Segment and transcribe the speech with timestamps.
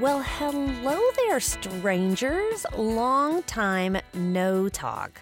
[0.00, 2.64] Well, hello there, strangers.
[2.74, 5.20] Long time no talk.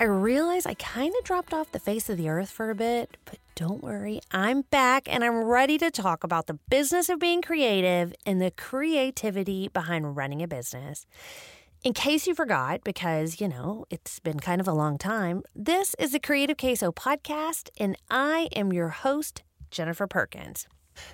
[0.00, 3.16] I realize I kind of dropped off the face of the earth for a bit,
[3.24, 7.40] but don't worry, I'm back and I'm ready to talk about the business of being
[7.40, 11.06] creative and the creativity behind running a business.
[11.84, 15.94] In case you forgot, because, you know, it's been kind of a long time, this
[16.00, 20.66] is the Creative Queso podcast, and I am your host, Jennifer Perkins.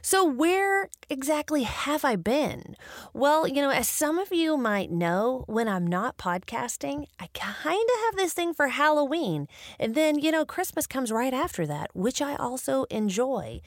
[0.02, 2.76] So, where exactly have I been?
[3.12, 7.88] Well, you know, as some of you might know, when I'm not podcasting, I kind
[7.94, 9.48] of have this thing for Halloween.
[9.78, 13.60] And then, you know, Christmas comes right after that, which I also enjoy.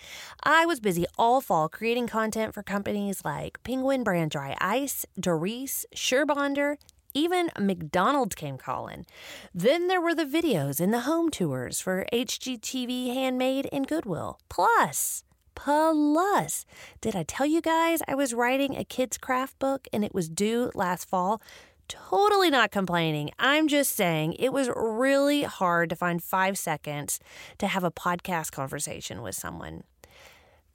[0.43, 5.85] I was busy all fall creating content for companies like Penguin Brand Dry Ice, Doris,
[5.95, 6.77] Surebonder,
[7.13, 9.05] even McDonald's came calling.
[9.53, 14.39] Then there were the videos and the home tours for HGTV Handmade and Goodwill.
[14.49, 15.23] Plus,
[15.61, 16.65] Plus,
[17.01, 20.29] did I tell you guys I was writing a kids' craft book and it was
[20.29, 21.41] due last fall?
[21.89, 23.31] Totally not complaining.
[23.37, 27.19] I'm just saying it was really hard to find five seconds
[27.57, 29.83] to have a podcast conversation with someone.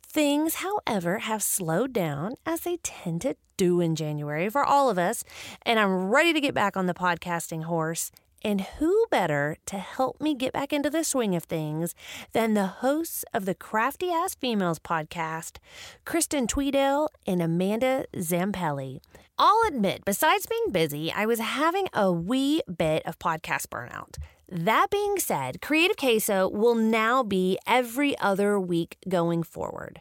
[0.03, 4.99] Things, however, have slowed down as they tend to do in January for all of
[4.99, 5.25] us,
[5.63, 8.11] and I'm ready to get back on the podcasting horse
[8.45, 11.95] and who better to help me get back into the swing of things
[12.33, 15.57] than the hosts of the Crafty Ass Females podcast,
[16.05, 19.01] Kristen Tweedale and Amanda Zampelli.
[19.39, 24.17] I'll admit, besides being busy, I was having a wee bit of podcast burnout.
[24.49, 30.01] That being said, Creative Queso will now be every other week going forward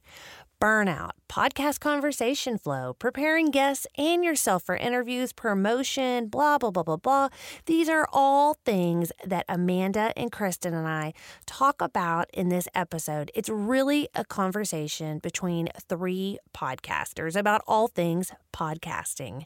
[0.64, 6.96] burnout, podcast conversation flow, preparing guests and yourself for interviews, promotion, blah, blah, blah, blah,
[6.96, 7.28] blah.
[7.66, 11.12] These are all things that Amanda and Kristen and I
[11.46, 13.30] talk about in this episode.
[13.36, 19.44] It's really a conversation between three podcasters about all things podcasting.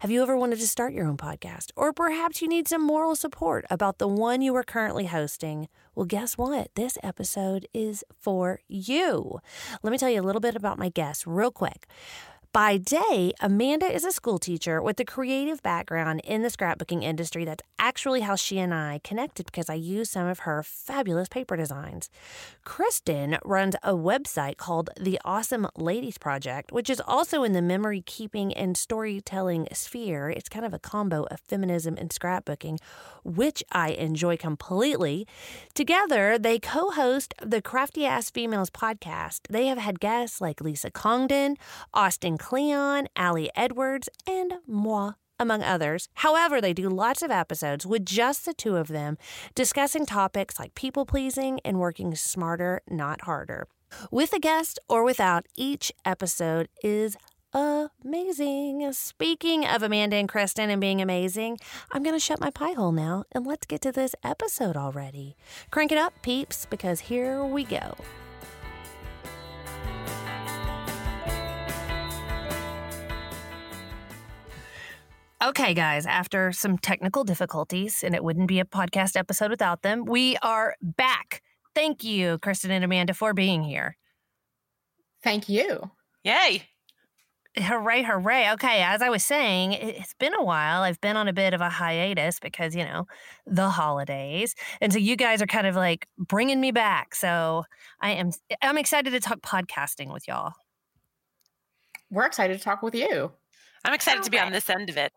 [0.00, 1.70] Have you ever wanted to start your own podcast?
[1.76, 5.68] Or perhaps you need some moral support about the one you are currently hosting?
[5.98, 6.72] Well, guess what?
[6.76, 9.40] This episode is for you.
[9.82, 11.88] Let me tell you a little bit about my guest real quick.
[12.50, 17.44] By day, Amanda is a school teacher with a creative background in the scrapbooking industry.
[17.44, 21.58] That's actually how she and I connected because I used some of her fabulous paper
[21.58, 22.08] designs.
[22.64, 28.02] Kristen runs a website called The Awesome Ladies Project, which is also in the memory
[28.06, 30.30] keeping and storytelling sphere.
[30.30, 32.78] It's kind of a combo of feminism and scrapbooking,
[33.24, 35.26] which I enjoy completely.
[35.74, 39.40] Together, they co host the Crafty Ass Females podcast.
[39.50, 41.58] They have had guests like Lisa Congdon,
[41.92, 46.08] Austin Kleon, Ali Edwards, and moi among others.
[46.14, 49.18] However, they do lots of episodes with just the two of them
[49.54, 53.66] discussing topics like people pleasing and working smarter, not harder.
[54.10, 57.16] With a guest or without, each episode is
[57.54, 58.92] amazing.
[58.92, 61.58] Speaking of Amanda and Kristen and being amazing,
[61.92, 65.36] I'm going to shut my pie hole now and let's get to this episode already.
[65.70, 67.96] Crank it up, peeps, because here we go.
[75.40, 80.04] Okay, guys, after some technical difficulties, and it wouldn't be a podcast episode without them,
[80.04, 81.42] we are back.
[81.76, 83.96] Thank you, Kristen and Amanda, for being here.
[85.22, 85.92] Thank you.
[86.24, 86.64] Yay.
[87.56, 88.50] Hooray, hooray.
[88.54, 90.82] Okay, as I was saying, it's been a while.
[90.82, 93.06] I've been on a bit of a hiatus because, you know,
[93.46, 94.56] the holidays.
[94.80, 97.14] And so you guys are kind of like bringing me back.
[97.14, 97.62] So
[98.00, 100.52] I am I'm excited to talk podcasting with y'all.
[102.10, 103.30] We're excited to talk with you.
[103.84, 105.12] I'm excited to be on this end of it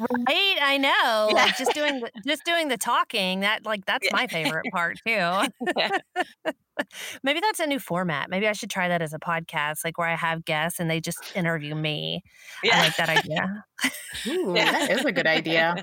[0.00, 1.44] right i know yeah.
[1.44, 4.16] like just doing just doing the talking that like that's yeah.
[4.16, 5.42] my favorite part too
[7.22, 10.08] maybe that's a new format maybe i should try that as a podcast like where
[10.08, 12.22] i have guests and they just interview me
[12.62, 12.78] yeah.
[12.78, 13.64] i like that idea
[14.26, 14.72] Ooh, yeah.
[14.72, 15.76] that is a good idea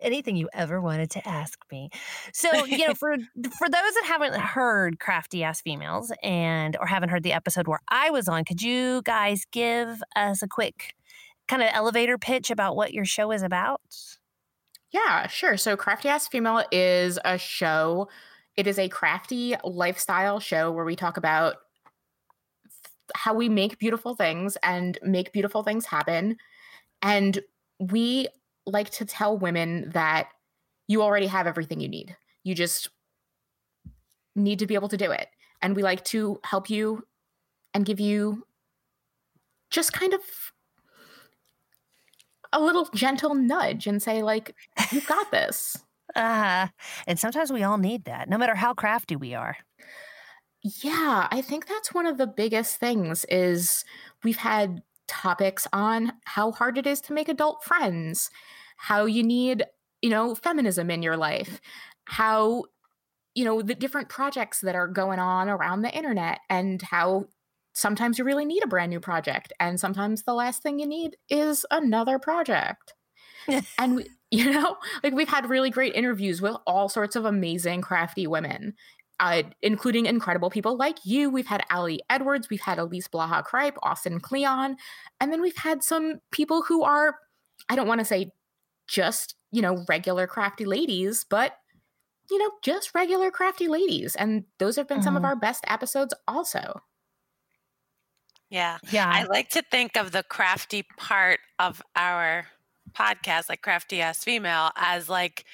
[0.00, 1.90] anything you ever wanted to ask me
[2.32, 7.10] so you know for for those that haven't heard crafty ass females and or haven't
[7.10, 10.94] heard the episode where i was on could you guys give us a quick
[11.50, 13.80] kind of elevator pitch about what your show is about?
[14.92, 15.56] Yeah, sure.
[15.56, 18.08] So, Crafty Ass Female is a show.
[18.56, 21.56] It is a crafty lifestyle show where we talk about
[23.14, 26.36] how we make beautiful things and make beautiful things happen.
[27.02, 27.40] And
[27.80, 28.28] we
[28.66, 30.28] like to tell women that
[30.86, 32.16] you already have everything you need.
[32.44, 32.90] You just
[34.36, 35.28] need to be able to do it.
[35.62, 37.02] And we like to help you
[37.74, 38.46] and give you
[39.70, 40.20] just kind of
[42.52, 44.54] a little gentle nudge and say like
[44.92, 45.76] you've got this.
[46.14, 46.68] Uh
[47.06, 49.56] and sometimes we all need that no matter how crafty we are.
[50.62, 53.84] Yeah, I think that's one of the biggest things is
[54.22, 58.30] we've had topics on how hard it is to make adult friends,
[58.76, 59.64] how you need,
[60.02, 61.60] you know, feminism in your life,
[62.04, 62.64] how
[63.34, 67.26] you know, the different projects that are going on around the internet and how
[67.72, 71.16] sometimes you really need a brand new project and sometimes the last thing you need
[71.28, 72.94] is another project.
[73.78, 77.80] and we, you know, like we've had really great interviews with all sorts of amazing
[77.80, 78.74] crafty women
[79.20, 81.30] uh, including incredible people like you.
[81.30, 84.76] We've had Ali Edwards, we've had Elise Blaha Cripe, Austin Kleon,
[85.20, 87.16] and then we've had some people who are,
[87.68, 88.32] I don't want to say
[88.88, 91.52] just, you know, regular crafty ladies, but,
[92.30, 94.16] you know, just regular crafty ladies.
[94.16, 95.04] And those have been mm-hmm.
[95.04, 95.26] some of mm-hmm.
[95.26, 96.80] our best episodes also.
[98.50, 98.78] Yeah.
[98.90, 99.08] Yeah.
[99.12, 102.46] I like to think of the crafty part of our
[102.92, 105.44] podcast, like Crafty Ass Female, as like,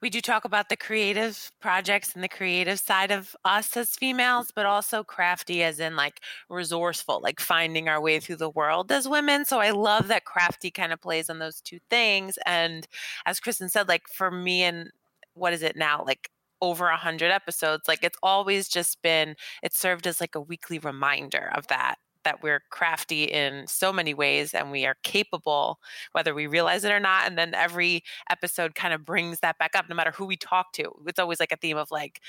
[0.00, 4.50] we do talk about the creative projects and the creative side of us as females,
[4.52, 6.18] but also crafty as in like
[6.50, 9.44] resourceful, like finding our way through the world as women.
[9.44, 12.36] So I love that crafty kind of plays on those two things.
[12.44, 12.88] And
[13.26, 14.90] as Kristen said, like for me and
[15.34, 16.02] what is it now?
[16.04, 16.30] Like
[16.60, 20.80] over a hundred episodes, like it's always just been, it served as like a weekly
[20.80, 21.94] reminder of that
[22.24, 25.78] that we're crafty in so many ways and we are capable,
[26.12, 27.26] whether we realize it or not.
[27.26, 30.72] And then every episode kind of brings that back up, no matter who we talk
[30.74, 30.92] to.
[31.06, 32.20] It's always like a theme of like,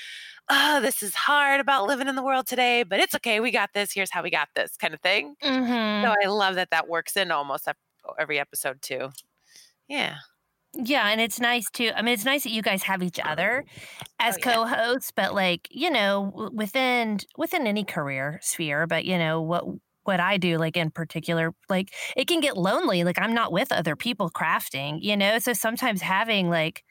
[0.48, 3.40] oh, this is hard about living in the world today, but it's okay.
[3.40, 3.92] We got this.
[3.92, 5.34] Here's how we got this kind of thing.
[5.42, 6.04] Mm-hmm.
[6.04, 7.68] So I love that that works in almost
[8.18, 9.10] every episode too.
[9.88, 10.16] Yeah.
[10.76, 11.92] Yeah, and it's nice too.
[11.94, 13.64] I mean, it's nice that you guys have each other
[14.18, 14.54] as oh, yeah.
[14.54, 18.86] co-hosts, but like you know, within within any career sphere.
[18.86, 19.64] But you know what
[20.06, 23.04] what I do, like in particular, like it can get lonely.
[23.04, 25.38] Like I'm not with other people crafting, you know?
[25.38, 26.84] So sometimes having like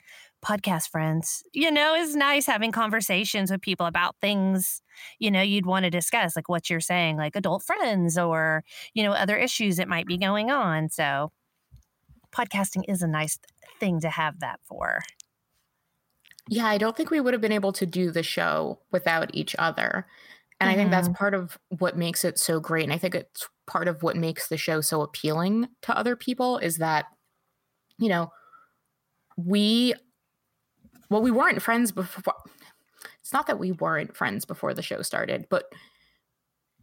[0.43, 4.81] podcast friends, you know, is nice having conversations with people about things,
[5.17, 8.63] you know, you'd want to discuss, like what you're saying, like adult friends or,
[8.93, 10.89] you know, other issues that might be going on.
[10.89, 11.31] So
[12.33, 13.39] podcasting is a nice
[13.79, 15.01] thing to have that for.
[16.49, 19.55] Yeah, I don't think we would have been able to do the show without each
[19.57, 20.05] other.
[20.63, 20.79] And mm-hmm.
[20.79, 21.17] I think that's mm-hmm.
[21.17, 22.83] part of what makes it so great.
[22.83, 26.57] And I think it's part of what makes the show so appealing to other people
[26.57, 27.05] is that,
[27.97, 28.31] you know,
[29.37, 29.93] we,
[31.09, 32.35] well, we weren't friends before.
[33.19, 35.65] It's not that we weren't friends before the show started, but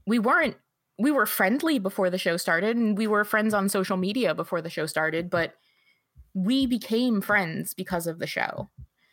[0.07, 0.57] we weren't,
[0.99, 4.61] we were friendly before the show started and we were friends on social media before
[4.61, 5.55] the show started, but
[6.35, 8.69] we became friends because of the show.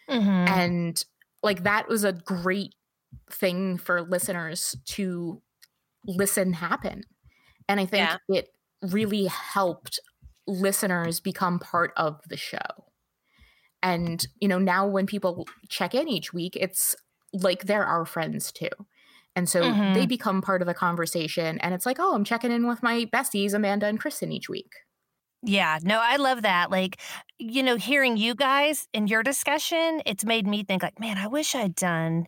[0.10, 0.30] Mm-hmm.
[0.30, 1.06] And
[1.44, 2.76] like that was a great
[3.32, 5.42] thing for listeners to
[6.06, 7.04] listen happen.
[7.68, 8.18] And I think yeah.
[8.30, 8.50] it
[8.82, 10.00] really helped
[10.48, 12.86] listeners become part of the show.
[13.84, 16.96] And, you know, now when people check in each week, it's
[17.34, 18.70] like they're our friends too.
[19.36, 19.94] And so mm-hmm.
[19.94, 21.60] they become part of the conversation.
[21.60, 24.72] And it's like, oh, I'm checking in with my besties, Amanda and Kristen, each week.
[25.44, 26.72] Yeah, no, I love that.
[26.72, 27.00] Like,
[27.38, 31.28] you know, hearing you guys in your discussion, it's made me think, like, man, I
[31.28, 32.28] wish I'd done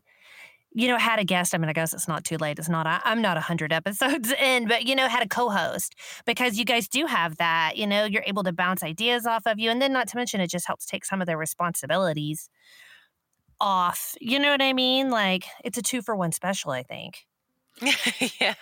[0.74, 1.56] you know, had a guest.
[1.56, 2.60] I mean, I guess it's not too late.
[2.60, 5.96] It's not, I, am not 100 episodes in, but, you know, had a co host
[6.26, 7.74] because you guys do have that.
[7.76, 9.70] You know, you're able to bounce ideas off of you.
[9.70, 12.50] And then, not to mention, it just helps take some of their responsibilities
[13.60, 14.16] off.
[14.22, 15.10] You know what I mean?
[15.10, 17.26] Like, it's a two for one special, I think.
[18.40, 18.56] yeah.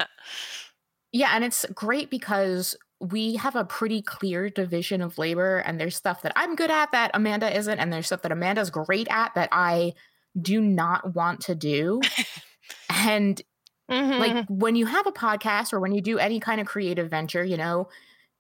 [1.12, 1.32] Yeah.
[1.34, 6.22] And it's great because we have a pretty clear division of labor, and there's stuff
[6.24, 9.50] that I'm good at that Amanda isn't, and there's stuff that Amanda's great at that
[9.52, 9.94] I
[10.40, 12.02] do not want to do.
[12.90, 13.42] and
[13.90, 14.20] mm-hmm.
[14.20, 17.44] like when you have a podcast or when you do any kind of creative venture,
[17.44, 17.90] you know,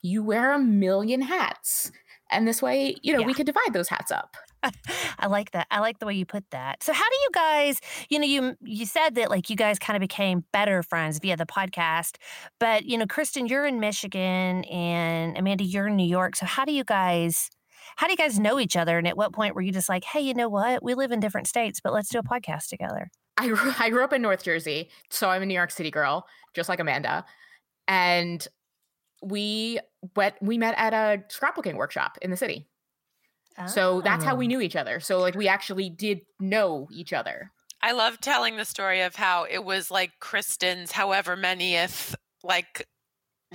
[0.01, 1.92] you wear a million hats.
[2.30, 3.25] And this way, you know, yeah.
[3.25, 4.36] we could divide those hats up.
[5.20, 5.68] I like that.
[5.72, 6.84] I like the way you put that.
[6.84, 9.96] So how do you guys, you know, you you said that like you guys kind
[9.96, 12.18] of became better friends via the podcast,
[12.60, 16.36] but you know, Kristen, you're in Michigan and Amanda, you're in New York.
[16.36, 17.50] So how do you guys
[17.98, 18.98] how do you guys know each other?
[18.98, 20.84] And at what point were you just like, hey, you know what?
[20.84, 23.10] We live in different states, but let's do a podcast together?
[23.38, 26.27] I grew, I grew up in North Jersey, so I'm a New York City girl,
[26.54, 27.25] just like Amanda.
[27.88, 28.48] And
[29.24, 29.80] we
[30.16, 32.68] went we met at a scrapbooking workshop in the city.
[33.58, 33.66] Oh.
[33.66, 34.50] So that's how we oh.
[34.50, 35.00] knew each other.
[35.00, 37.51] So like we actually did know each other.
[37.82, 42.88] I love telling the story of how it was like Kristen's however many if like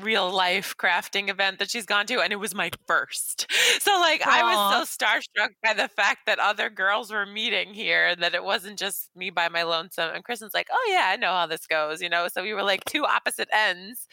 [0.01, 3.47] real life crafting event that she's gone to and it was my first.
[3.81, 4.29] So like Aww.
[4.29, 8.35] I was so starstruck by the fact that other girls were meeting here and that
[8.35, 11.47] it wasn't just me by my lonesome and Kristen's like, "Oh yeah, I know how
[11.47, 12.29] this goes," you know.
[12.29, 14.07] So we were like two opposite ends.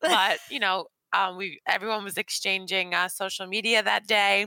[0.00, 4.46] But, you know, um we everyone was exchanging uh, social media that day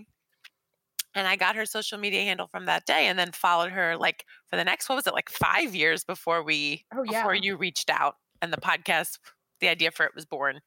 [1.14, 4.26] And I got her social media handle from that day and then followed her like
[4.50, 7.24] for the next, what was it, like five years before we, oh, yeah.
[7.24, 9.18] before you reached out and the podcast,
[9.62, 10.60] the idea for it was born.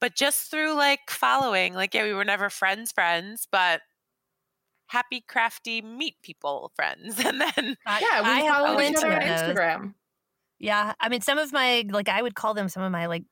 [0.00, 3.82] But just through like following, like, yeah, we were never friends, friends, but
[4.86, 7.18] happy, crafty, meet people friends.
[7.24, 9.94] And then yeah, we I followed each other on Instagram.
[10.58, 10.92] Yeah.
[11.00, 13.24] I mean, some of my, like, I would call them some of my, like,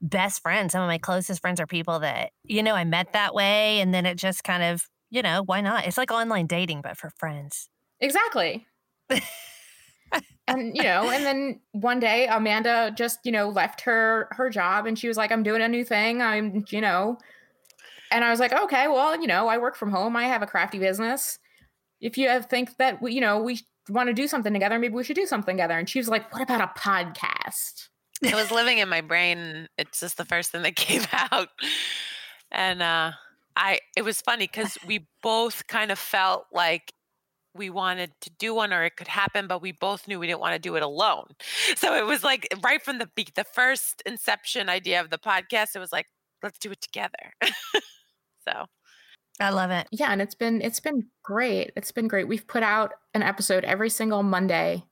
[0.00, 0.72] best friends.
[0.72, 3.80] Some of my closest friends are people that, you know, I met that way.
[3.80, 5.86] And then it just kind of, you know, why not?
[5.86, 7.68] It's like online dating, but for friends.
[8.00, 8.66] Exactly.
[10.48, 14.86] and, you know, and then one day Amanda just, you know, left her, her job
[14.86, 16.22] and she was like, I'm doing a new thing.
[16.22, 17.18] I'm, you know,
[18.10, 20.16] and I was like, okay, well, you know, I work from home.
[20.16, 21.38] I have a crafty business.
[22.00, 24.78] If you think that, we, you know, we want to do something together.
[24.78, 25.78] Maybe we should do something together.
[25.78, 27.88] And she was like, what about a podcast?
[28.22, 29.68] It was living in my brain.
[29.76, 31.48] It's just the first thing that came out.
[32.50, 33.12] And uh,
[33.56, 36.92] I, it was funny because we both kind of felt like
[37.58, 40.40] we wanted to do one or it could happen, but we both knew we didn't
[40.40, 41.26] want to do it alone.
[41.76, 45.78] So it was like right from the the first inception idea of the podcast, it
[45.78, 46.06] was like,
[46.42, 47.32] let's do it together.
[48.48, 48.66] so
[49.40, 49.86] I love it.
[49.92, 51.72] Yeah, and it's been it's been great.
[51.76, 52.26] It's been great.
[52.26, 54.84] We've put out an episode every single Monday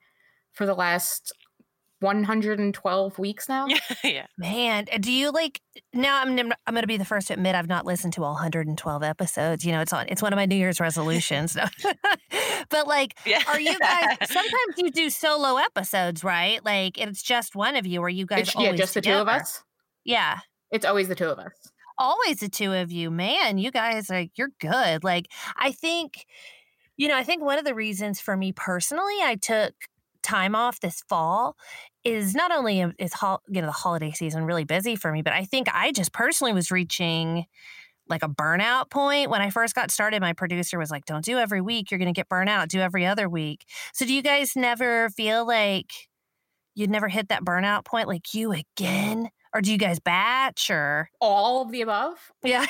[0.52, 1.32] for the last
[2.00, 3.66] 112 weeks now.
[3.66, 3.78] yeah.
[4.04, 4.26] yeah.
[4.36, 5.60] Man, uh, do you like
[5.92, 8.32] now I'm I'm going to be the first to admit I've not listened to all
[8.32, 9.64] 112 episodes.
[9.64, 11.56] You know, it's on it's one of my New Year's resolutions.
[12.70, 13.42] but like yeah.
[13.48, 16.64] are you guys sometimes you do solo episodes, right?
[16.64, 19.18] Like it's just one of you or you guys it's, Yeah, just together.
[19.18, 19.62] the two of us.
[20.04, 20.38] Yeah.
[20.70, 21.52] It's always the two of us
[21.98, 23.10] always the two of you.
[23.10, 25.02] Man, you guys are you're good.
[25.02, 26.26] Like I think
[26.96, 29.74] you know, I think one of the reasons for me personally I took
[30.26, 31.56] time off this fall
[32.04, 33.12] is not only is
[33.48, 36.52] you know the holiday season really busy for me, but I think I just personally
[36.52, 37.46] was reaching
[38.08, 40.20] like a burnout point when I first got started.
[40.20, 42.68] My producer was like, "Don't do every week; you're going to get burnout.
[42.68, 45.92] Do every other week." So, do you guys never feel like
[46.74, 48.08] you'd never hit that burnout point?
[48.08, 49.30] Like you again?
[49.54, 52.18] Or do you guys batch or all of the above?
[52.44, 52.66] Yeah.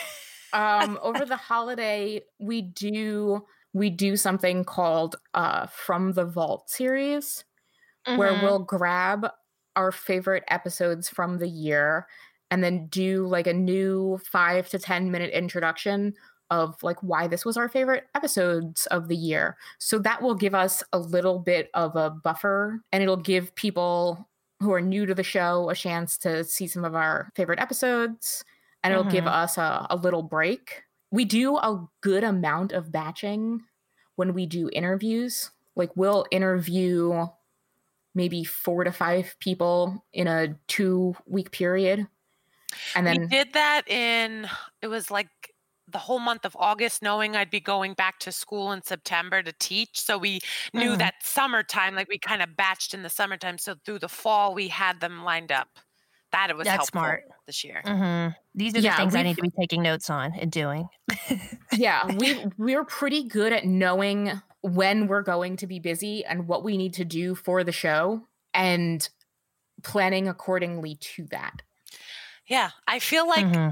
[0.52, 3.44] um, over the holiday, we do
[3.76, 7.44] we do something called uh, From the Vault series,
[8.06, 8.16] mm-hmm.
[8.18, 9.28] where we'll grab
[9.76, 12.06] our favorite episodes from the year
[12.50, 16.14] and then do like a new five to 10 minute introduction
[16.48, 19.58] of like why this was our favorite episodes of the year.
[19.78, 24.26] So that will give us a little bit of a buffer and it'll give people
[24.60, 28.42] who are new to the show a chance to see some of our favorite episodes
[28.82, 29.12] and it'll mm-hmm.
[29.12, 30.84] give us a, a little break.
[31.10, 33.62] We do a good amount of batching
[34.16, 35.50] when we do interviews.
[35.76, 37.26] Like we'll interview
[38.14, 42.06] maybe four to five people in a two week period.
[42.94, 44.48] And then we did that in
[44.82, 45.28] it was like
[45.88, 49.52] the whole month of August, knowing I'd be going back to school in September to
[49.52, 50.00] teach.
[50.00, 50.40] So we
[50.74, 50.98] knew mm.
[50.98, 53.58] that summertime, like we kind of batched in the summertime.
[53.58, 55.78] So through the fall, we had them lined up.
[56.36, 57.82] That it was That's smart this year.
[57.84, 58.32] Mm-hmm.
[58.54, 60.88] These are the yeah, things I need to be taking notes on and doing.
[61.72, 66.62] yeah, we we're pretty good at knowing when we're going to be busy and what
[66.62, 69.08] we need to do for the show and
[69.82, 71.62] planning accordingly to that.
[72.46, 73.70] Yeah, I feel like mm-hmm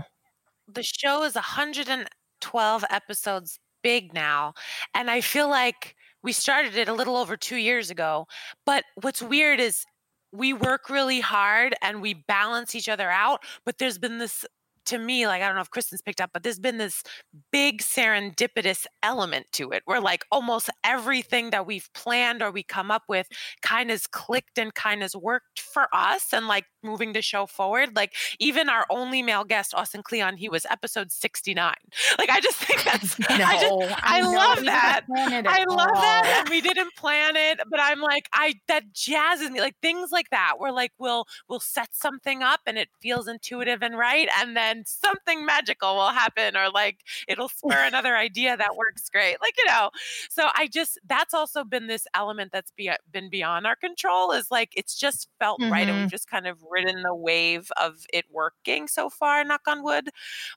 [0.72, 4.54] the show is 112 episodes big now.
[4.94, 8.26] And I feel like we started it a little over two years ago.
[8.64, 9.84] But what's weird is
[10.34, 13.42] we work really hard and we balance each other out.
[13.64, 14.44] But there's been this
[14.86, 17.02] to me, like I don't know if Kristen's picked up, but there's been this
[17.50, 22.90] big serendipitous element to it where like almost everything that we've planned or we come
[22.90, 23.26] up with
[23.62, 27.96] kind of clicked and kind of worked for us and like moving the show forward.
[27.96, 31.74] Like even our only male guest, Austin Kleon, he was episode 69.
[32.16, 35.00] Like I just think that's no, I just I, I love that.
[35.10, 36.00] I love all.
[36.00, 36.40] that.
[36.40, 39.60] And we didn't plan it, but I'm like, I that jazzes me.
[39.60, 43.82] Like things like that where like we'll we'll set something up and it feels intuitive
[43.82, 44.28] and right.
[44.38, 46.98] And then something magical will happen or like
[47.28, 49.90] it'll spur another idea that works great like you know
[50.28, 54.50] so i just that's also been this element that's be, been beyond our control is
[54.50, 55.72] like it's just felt mm-hmm.
[55.72, 56.08] right and we've mm-hmm.
[56.08, 60.10] just kind of ridden the wave of it working so far knock on wood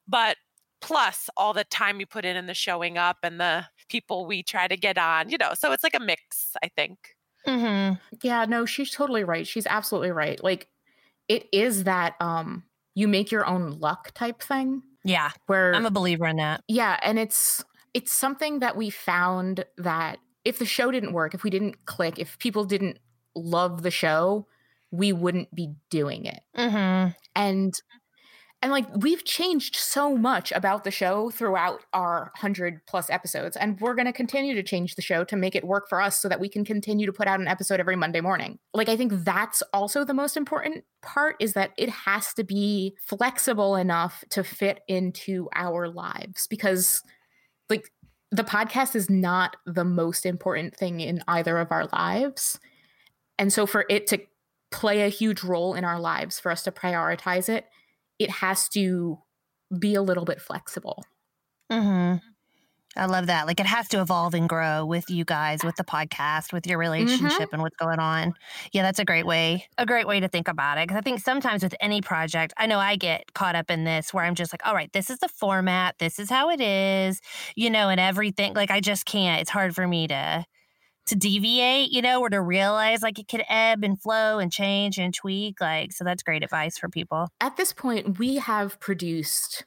[0.07, 0.37] but
[0.81, 4.43] plus all the time you put in and the showing up and the people we
[4.43, 7.15] try to get on you know so it's like a mix i think
[7.47, 7.95] mm-hmm.
[8.23, 10.67] yeah no she's totally right she's absolutely right like
[11.27, 12.63] it is that um
[12.97, 14.81] you make your own luck type thing.
[15.03, 15.29] Yeah.
[15.45, 16.63] Where I'm a believer in that.
[16.67, 21.43] Yeah, and it's it's something that we found that if the show didn't work, if
[21.43, 22.97] we didn't click, if people didn't
[23.35, 24.47] love the show,
[24.91, 26.41] we wouldn't be doing it.
[26.57, 27.11] Mm-hmm.
[27.35, 27.73] And
[28.63, 33.79] And like we've changed so much about the show throughout our 100 plus episodes and
[33.79, 36.27] we're going to continue to change the show to make it work for us so
[36.27, 38.57] that we can continue to put out an episode every Monday morning.
[38.73, 42.95] Like I think that's also the most important part is that it has to be
[43.05, 47.03] flexible enough to fit into our lives because
[47.69, 47.91] like
[48.31, 52.59] the podcast is not the most important thing in either of our lives.
[53.37, 54.19] And so for it to
[54.71, 57.65] play a huge role in our lives, for us to prioritize it,
[58.19, 59.19] it has to
[59.77, 61.03] be a little bit flexible.
[61.71, 62.17] Mm-hmm.
[62.95, 63.45] I love that.
[63.45, 66.79] Like it has to evolve and grow with you guys, with the podcast, with your
[66.79, 66.91] mm-hmm.
[66.91, 67.53] relationship mm-hmm.
[67.53, 68.33] and what's going on.
[68.71, 70.87] Yeah, that's a great way, a great way to think about it.
[70.89, 74.13] Cause I think sometimes with any project, I know I get caught up in this
[74.13, 75.95] where I'm just like, all right, this is the format.
[75.99, 77.21] This is how it is,
[77.55, 78.55] you know, and everything.
[78.55, 80.45] Like I just can't, it's hard for me to,
[81.07, 84.97] to deviate, you know, or to realize like it could ebb and flow and change
[84.97, 85.59] and tweak.
[85.59, 87.29] Like, so that's great advice for people.
[87.41, 89.65] At this point, we have produced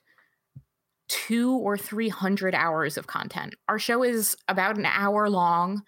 [1.09, 3.55] two or 300 hours of content.
[3.69, 5.83] Our show is about an hour long.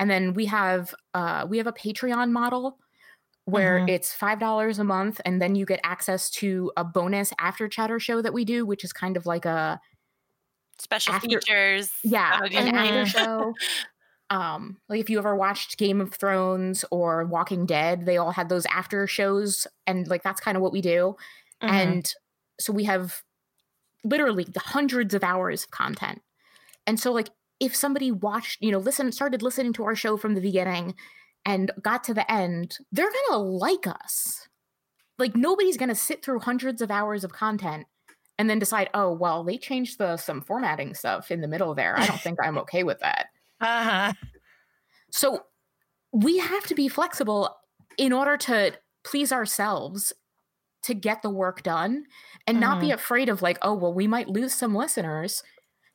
[0.00, 2.78] And then we have uh, we have a Patreon model
[3.44, 3.90] where mm-hmm.
[3.90, 8.00] it's five dollars a month, and then you get access to a bonus after chatter
[8.00, 9.78] show that we do, which is kind of like a
[10.78, 11.90] special after, features.
[12.02, 13.54] Yeah, an after show
[14.30, 18.48] um like if you ever watched game of thrones or walking dead they all had
[18.48, 21.16] those after shows and like that's kind of what we do.
[21.62, 21.74] Mm-hmm.
[21.74, 22.14] and
[22.60, 23.22] so we have
[24.04, 26.20] literally the hundreds of hours of content.
[26.86, 27.28] And so like
[27.60, 30.94] if somebody watched you know listen started listening to our show from the beginning
[31.44, 34.48] and got to the end they're gonna like us.
[35.18, 37.86] Like nobody's gonna sit through hundreds of hours of content
[38.38, 41.98] and then decide oh well they changed the some formatting stuff in the middle there.
[41.98, 43.26] I don't think i'm okay with that
[43.64, 44.12] uh-huh.
[45.10, 45.40] So
[46.12, 47.56] we have to be flexible
[47.96, 48.72] in order to
[49.04, 50.12] please ourselves
[50.82, 52.04] to get the work done
[52.46, 52.60] and mm-hmm.
[52.60, 52.94] not be mm-hmm.
[52.94, 55.42] afraid of like, oh, well, we might lose some listeners.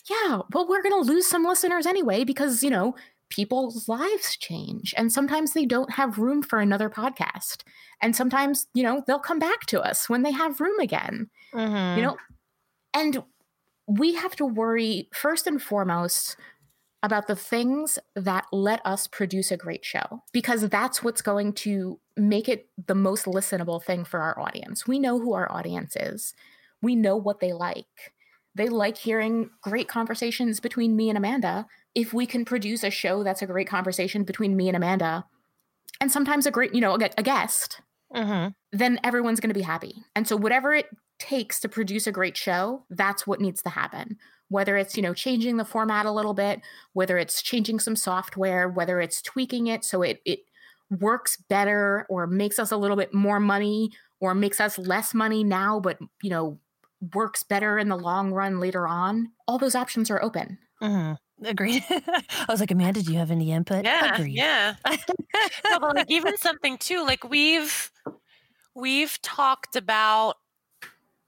[0.09, 2.95] Yeah, well, we're going to lose some listeners anyway because, you know,
[3.29, 7.63] people's lives change and sometimes they don't have room for another podcast.
[8.01, 11.29] And sometimes, you know, they'll come back to us when they have room again.
[11.53, 11.99] Mm-hmm.
[11.99, 12.17] You know,
[12.93, 13.23] and
[13.85, 16.37] we have to worry first and foremost
[17.01, 21.99] about the things that let us produce a great show because that's what's going to
[22.17, 24.85] make it the most listenable thing for our audience.
[24.85, 26.33] We know who our audience is,
[26.81, 28.13] we know what they like.
[28.55, 31.67] They like hearing great conversations between me and Amanda.
[31.95, 35.25] If we can produce a show that's a great conversation between me and Amanda,
[36.01, 37.81] and sometimes a great, you know, a, guest,
[38.13, 38.49] mm-hmm.
[38.71, 40.03] then everyone's going to be happy.
[40.15, 40.87] And so, whatever it
[41.19, 44.17] takes to produce a great show, that's what needs to happen
[44.49, 46.61] whether it's you know changing the format a little bit
[46.93, 50.39] whether it's changing some software whether it's tweaking it so it it
[50.99, 55.43] works better or makes us a little bit more money or makes us less money
[55.43, 56.59] now but you know
[57.13, 61.13] works better in the long run later on all those options are open mm-hmm.
[61.45, 61.85] Agreed.
[61.89, 63.85] I was like, Amanda, do you have any input?
[63.85, 64.35] Yeah, Agreed.
[64.35, 64.75] yeah.
[65.69, 67.91] no, like even something too, like we've
[68.75, 70.35] we've talked about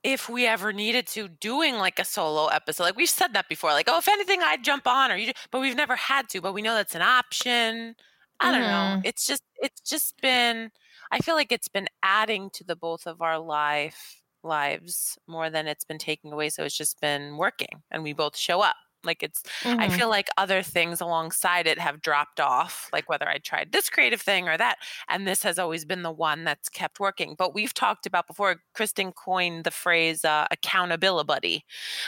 [0.04, 3.72] if we ever needed to doing like a solo episode like we've said that before
[3.72, 6.54] like oh if anything i'd jump on or you but we've never had to but
[6.54, 7.96] we know that's an option.
[8.40, 8.96] I don't mm-hmm.
[8.96, 10.72] know it's just it's just been
[11.12, 15.68] i feel like it's been adding to the both of our life lives more than
[15.68, 19.24] it's been taking away so it's just been working and we both show up like
[19.24, 19.80] it's, mm-hmm.
[19.80, 23.90] I feel like other things alongside it have dropped off, like whether I tried this
[23.90, 24.78] creative thing or that.
[25.10, 27.36] And this has always been the one that's kept working.
[27.38, 31.66] But we've talked about before, Kristen coined the phrase uh, accountability buddy,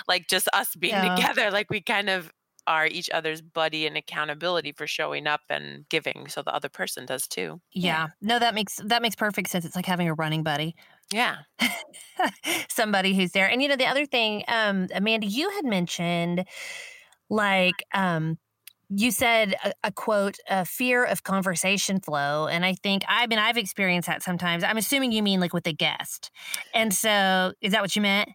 [0.08, 1.15] like just us being yeah.
[1.15, 2.32] together, like we kind of
[2.65, 7.06] are each other's buddy and accountability for showing up and giving so the other person
[7.06, 7.60] does too.
[7.73, 7.84] Yeah.
[7.84, 8.08] yeah.
[8.21, 9.65] No, that makes that makes perfect sense.
[9.65, 10.75] It's like having a running buddy.
[11.11, 11.37] Yeah.
[12.69, 13.49] Somebody who's there.
[13.49, 16.45] And you know, the other thing, um, Amanda, you had mentioned
[17.29, 18.37] like um
[18.95, 23.39] you said a, a, quote a fear of conversation flow and i think i mean
[23.39, 26.31] i've experienced that sometimes i'm assuming you mean like with a guest
[26.73, 28.29] and so is that what you meant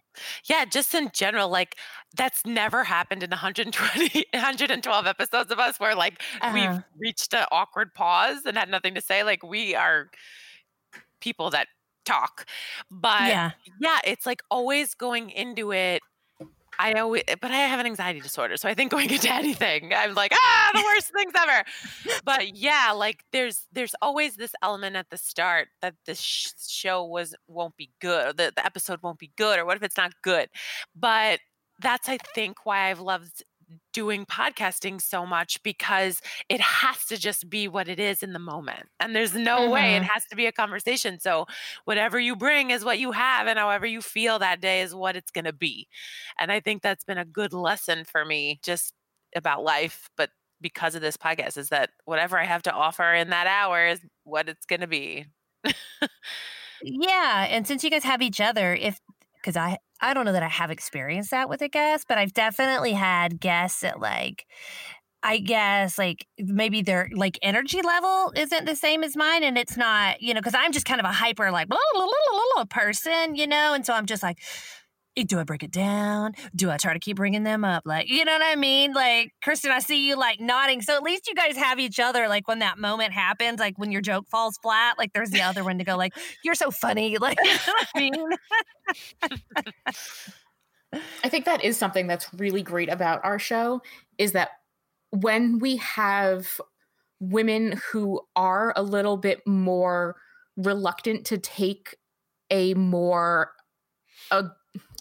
[0.49, 1.75] yeah just in general like
[2.15, 6.53] that's never happened in 120 112 episodes of us where like uh-huh.
[6.53, 10.09] we've reached an awkward pause and had nothing to say like we are
[11.21, 11.67] people that
[12.09, 12.45] talk
[12.89, 16.01] but yeah, yeah it's like always going into it
[16.81, 20.13] I always, but I have an anxiety disorder, so I think going into anything, I'm
[20.13, 21.65] like, ah, the worst things ever.
[22.23, 27.03] But yeah, like there's there's always this element at the start that the sh- show
[27.03, 30.13] was won't be good, the the episode won't be good, or what if it's not
[30.23, 30.47] good?
[30.95, 31.41] But
[31.81, 33.43] that's I think why I've loved
[33.93, 38.39] doing podcasting so much because it has to just be what it is in the
[38.39, 38.87] moment.
[38.99, 39.71] And there's no mm-hmm.
[39.71, 40.09] way it mm-hmm.
[40.13, 41.19] has to be a conversation.
[41.19, 41.45] So
[41.85, 45.15] whatever you bring is what you have and however you feel that day is what
[45.15, 45.87] it's going to be.
[46.39, 48.93] And I think that's been a good lesson for me just
[49.35, 50.29] about life, but
[50.61, 54.01] because of this podcast is that whatever I have to offer in that hour is
[54.23, 55.25] what it's going to be.
[56.83, 58.99] yeah, and since you guys have each other, if
[59.41, 62.33] because I I don't know that I have experienced that with a guest, but I've
[62.33, 64.45] definitely had guests that like
[65.21, 69.75] I guess like maybe their like energy level isn't the same as mine and it's
[69.75, 72.07] not, you know, cuz I'm just kind of a hyper like blah, blah,
[72.55, 74.39] blah, person, you know, and so I'm just like
[75.19, 76.33] Eh, do I break it down?
[76.55, 77.83] Do I try to keep bringing them up?
[77.85, 78.93] Like, you know what I mean?
[78.93, 80.81] Like, Kristen, I see you like nodding.
[80.81, 82.27] So at least you guys have each other.
[82.27, 85.63] Like when that moment happens, like when your joke falls flat, like there's the other
[85.63, 87.09] one to go like, you're so funny.
[87.19, 88.29] Like, you know I mean?
[91.23, 93.81] I think that is something that's really great about our show
[94.17, 94.49] is that
[95.11, 96.61] when we have
[97.19, 100.15] women who are a little bit more
[100.55, 101.97] reluctant to take
[102.49, 103.51] a more
[104.31, 104.45] a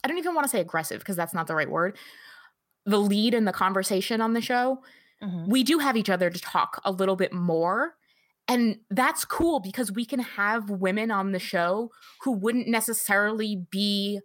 [0.03, 1.97] I don't even want to say aggressive because that's not the right word.
[2.87, 4.83] The lead in the conversation on the show,
[5.23, 5.51] mm-hmm.
[5.51, 7.95] we do have each other to talk a little bit more.
[8.47, 11.91] And that's cool because we can have women on the show
[12.23, 14.21] who wouldn't necessarily be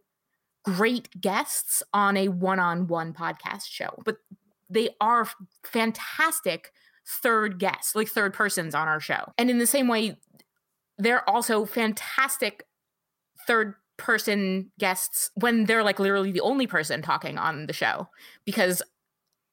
[0.63, 4.17] great guests on a one on one podcast show, but
[4.69, 5.27] they are
[5.63, 6.71] fantastic
[7.05, 9.33] third guests, like third persons on our show.
[9.37, 10.17] And in the same way,
[10.97, 12.65] they're also fantastic
[13.45, 18.09] third person guests when they're like literally the only person talking on the show
[18.45, 18.81] because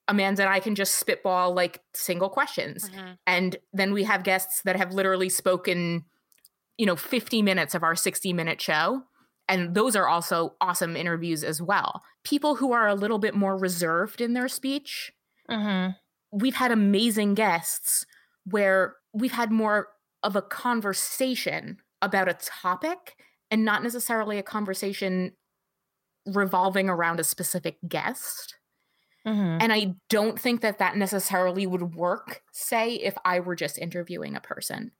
[0.08, 2.90] Amanda and I can just spitball like single questions.
[2.90, 3.12] Mm-hmm.
[3.26, 6.04] And then we have guests that have literally spoken,
[6.76, 9.04] you know, 50 minutes of our 60 minute show.
[9.48, 12.02] And those are also awesome interviews as well.
[12.24, 15.12] People who are a little bit more reserved in their speech.
[15.48, 15.90] Mm-hmm.
[16.32, 18.04] We've had amazing guests
[18.44, 19.88] where we've had more
[20.22, 23.16] of a conversation about a topic
[23.50, 25.32] and not necessarily a conversation
[26.26, 28.56] revolving around a specific guest.
[29.26, 29.58] Mm-hmm.
[29.60, 34.34] And I don't think that that necessarily would work, say, if I were just interviewing
[34.34, 34.92] a person,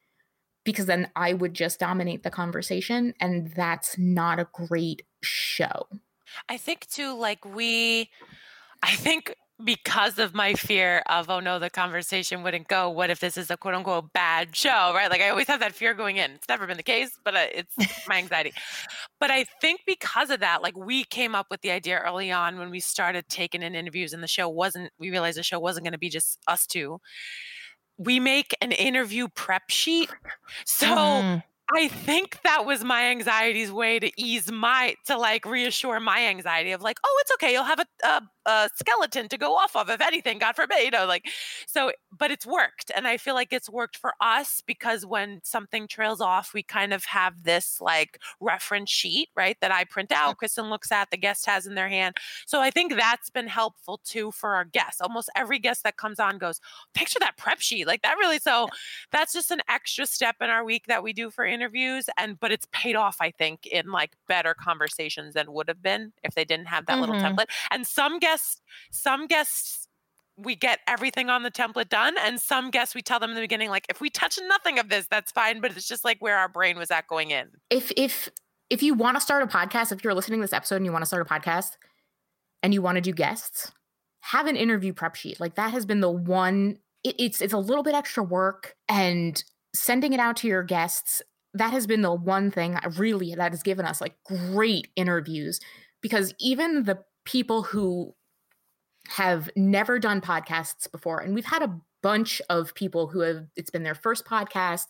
[0.64, 5.86] because then I would just dominate the conversation, and that's not a great show.
[6.48, 8.10] I think, too, like we,
[8.82, 12.90] I think because of my fear of oh no the conversation wouldn't go.
[12.90, 15.10] What if this is a quote unquote bad show right?
[15.10, 16.32] Like i always have that fear going in.
[16.32, 17.74] It's never been the case but uh, it's
[18.08, 18.52] my anxiety.
[19.18, 22.58] But i think because of that like we came up with the idea early on
[22.58, 25.84] when we started taking in interviews and the show wasn't we realized the show wasn't
[25.84, 27.00] going to be just us two.
[27.98, 30.10] We make an interview prep sheet.
[30.64, 31.42] So mm.
[31.72, 36.72] I think that was my anxiety's way to ease my to like reassure my anxiety
[36.72, 37.52] of like, oh, it's okay.
[37.52, 40.90] You'll have a, a a skeleton to go off of if anything god forbid you
[40.90, 41.26] know like
[41.66, 45.86] so but it's worked and i feel like it's worked for us because when something
[45.86, 50.38] trails off we kind of have this like reference sheet right that i print out
[50.38, 52.16] kristen looks at the guest has in their hand.
[52.46, 55.00] So i think that's been helpful too for our guests.
[55.00, 56.60] Almost every guest that comes on goes
[56.94, 57.86] picture that prep sheet.
[57.86, 58.68] Like that really so
[59.12, 62.52] that's just an extra step in our week that we do for interviews and but
[62.52, 66.44] it's paid off i think in like better conversations than would have been if they
[66.44, 67.12] didn't have that mm-hmm.
[67.12, 67.46] little template.
[67.70, 69.88] And some guests guests, some guests
[70.36, 73.42] we get everything on the template done and some guests we tell them in the
[73.42, 76.38] beginning like if we touch nothing of this that's fine but it's just like where
[76.38, 77.48] our brain was at going in.
[77.68, 78.30] If if
[78.70, 80.92] if you want to start a podcast if you're listening to this episode and you
[80.92, 81.76] want to start a podcast
[82.62, 83.72] and you want to do guests
[84.20, 85.40] have an interview prep sheet.
[85.40, 89.42] Like that has been the one it, it's it's a little bit extra work and
[89.74, 91.22] sending it out to your guests
[91.54, 95.60] that has been the one thing uh, really that has given us like great interviews
[96.00, 98.14] because even the people who
[99.10, 101.18] have never done podcasts before.
[101.20, 104.86] And we've had a bunch of people who have, it's been their first podcast,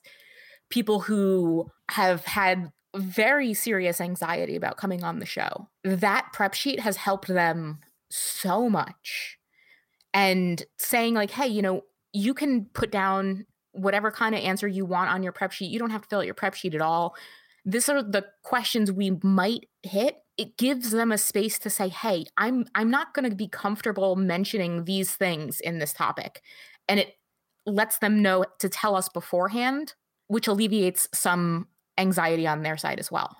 [0.68, 5.68] people who have had very serious anxiety about coming on the show.
[5.84, 7.78] That prep sheet has helped them
[8.10, 9.38] so much.
[10.12, 14.84] And saying, like, hey, you know, you can put down whatever kind of answer you
[14.84, 15.70] want on your prep sheet.
[15.70, 17.14] You don't have to fill out your prep sheet at all.
[17.64, 22.24] These are the questions we might hit it gives them a space to say hey
[22.38, 26.40] i'm i'm not going to be comfortable mentioning these things in this topic.
[26.88, 27.14] And it
[27.66, 29.94] lets them know to tell us beforehand
[30.28, 33.36] which alleviates some anxiety on their side as well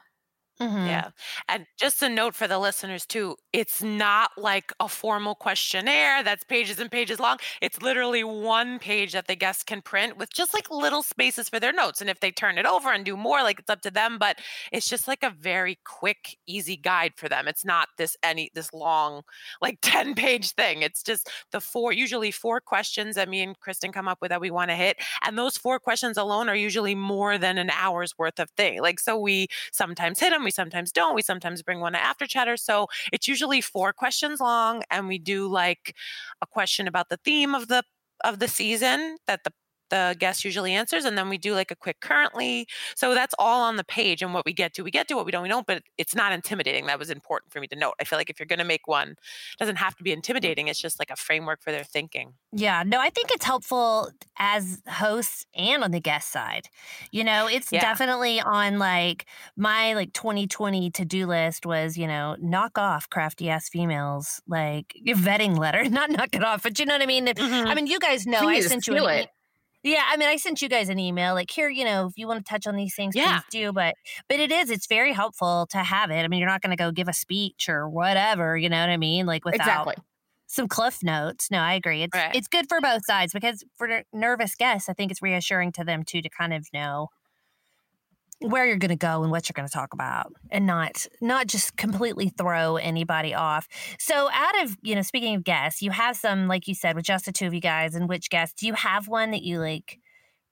[0.61, 0.87] Mm-hmm.
[0.87, 1.09] Yeah.
[1.49, 6.45] And just a note for the listeners too, it's not like a formal questionnaire that's
[6.45, 7.39] pages and pages long.
[7.63, 11.61] It's literally one page that the guests can print with just like little spaces for
[11.61, 12.03] their notes.
[12.03, 14.39] And if they turn it over and do more, like it's up to them, but
[14.71, 17.49] it's just like a very quick, easy guide for them.
[17.49, 19.23] It's not this any this long,
[19.63, 20.83] like 10 page thing.
[20.83, 24.43] It's just the four, usually four questions that me and Kristen come up with that
[24.43, 24.99] we want to hit.
[25.25, 28.83] And those four questions alone are usually more than an hour's worth of thing.
[28.83, 31.15] Like so we sometimes hit them we sometimes don't.
[31.15, 32.57] We sometimes bring one after chatter.
[32.57, 35.95] So it's usually four questions long, and we do like
[36.43, 37.85] a question about the theme of the
[38.25, 39.53] of the season that the
[39.91, 42.67] the guest usually answers and then we do like a quick currently.
[42.97, 45.27] So that's all on the page and what we get to we get to what
[45.27, 46.87] we don't we don't but it's not intimidating.
[46.87, 47.95] That was important for me to note.
[48.01, 50.69] I feel like if you're going to make one it doesn't have to be intimidating
[50.69, 52.35] it's just like a framework for their thinking.
[52.53, 56.69] Yeah no i think it's helpful as hosts and on the guest side.
[57.11, 57.81] You know it's yeah.
[57.81, 59.27] definitely on like
[59.57, 65.17] my like 2020 to-do list was you know knock off crafty ass females like your
[65.27, 67.27] vetting letter not knock it off but you know what i mean?
[67.27, 67.69] Mm-hmm.
[67.69, 69.27] i mean you guys know Please, i sent you an,
[69.83, 72.27] yeah, I mean, I sent you guys an email like here, you know, if you
[72.27, 73.41] want to touch on these things, yeah.
[73.41, 73.73] please do.
[73.73, 73.95] But
[74.29, 76.23] but it is, it's very helpful to have it.
[76.25, 78.91] I mean, you're not going to go give a speech or whatever, you know what
[78.91, 79.27] I mean?
[79.27, 79.95] Like without exactly.
[80.47, 81.51] some cliff notes.
[81.51, 82.03] No, I agree.
[82.03, 82.35] It's right.
[82.35, 86.05] it's good for both sides because for nervous guests, I think it's reassuring to them
[86.05, 87.09] too to kind of know
[88.41, 91.47] where you're going to go and what you're going to talk about and not not
[91.47, 93.69] just completely throw anybody off.
[93.99, 97.05] So out of you know speaking of guests you have some like you said with
[97.05, 99.61] just the two of you guys and which guests do you have one that you
[99.61, 100.00] like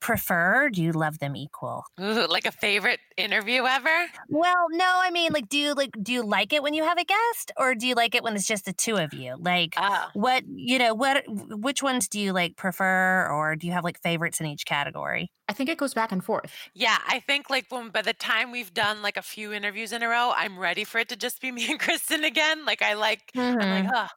[0.00, 0.70] prefer?
[0.70, 1.84] Do you love them equal?
[2.00, 4.06] Ooh, like a favorite interview ever?
[4.28, 6.98] Well, no, I mean like do you like do you like it when you have
[6.98, 9.36] a guest or do you like it when it's just the two of you?
[9.38, 10.08] Like oh.
[10.14, 14.00] what, you know, what which ones do you like prefer or do you have like
[14.00, 15.30] favorites in each category?
[15.48, 16.52] I think it goes back and forth.
[16.74, 20.02] Yeah, I think like when by the time we've done like a few interviews in
[20.02, 22.64] a row, I'm ready for it to just be me and Kristen again.
[22.64, 23.60] Like I like mm-hmm.
[23.60, 24.08] I'm like, oh,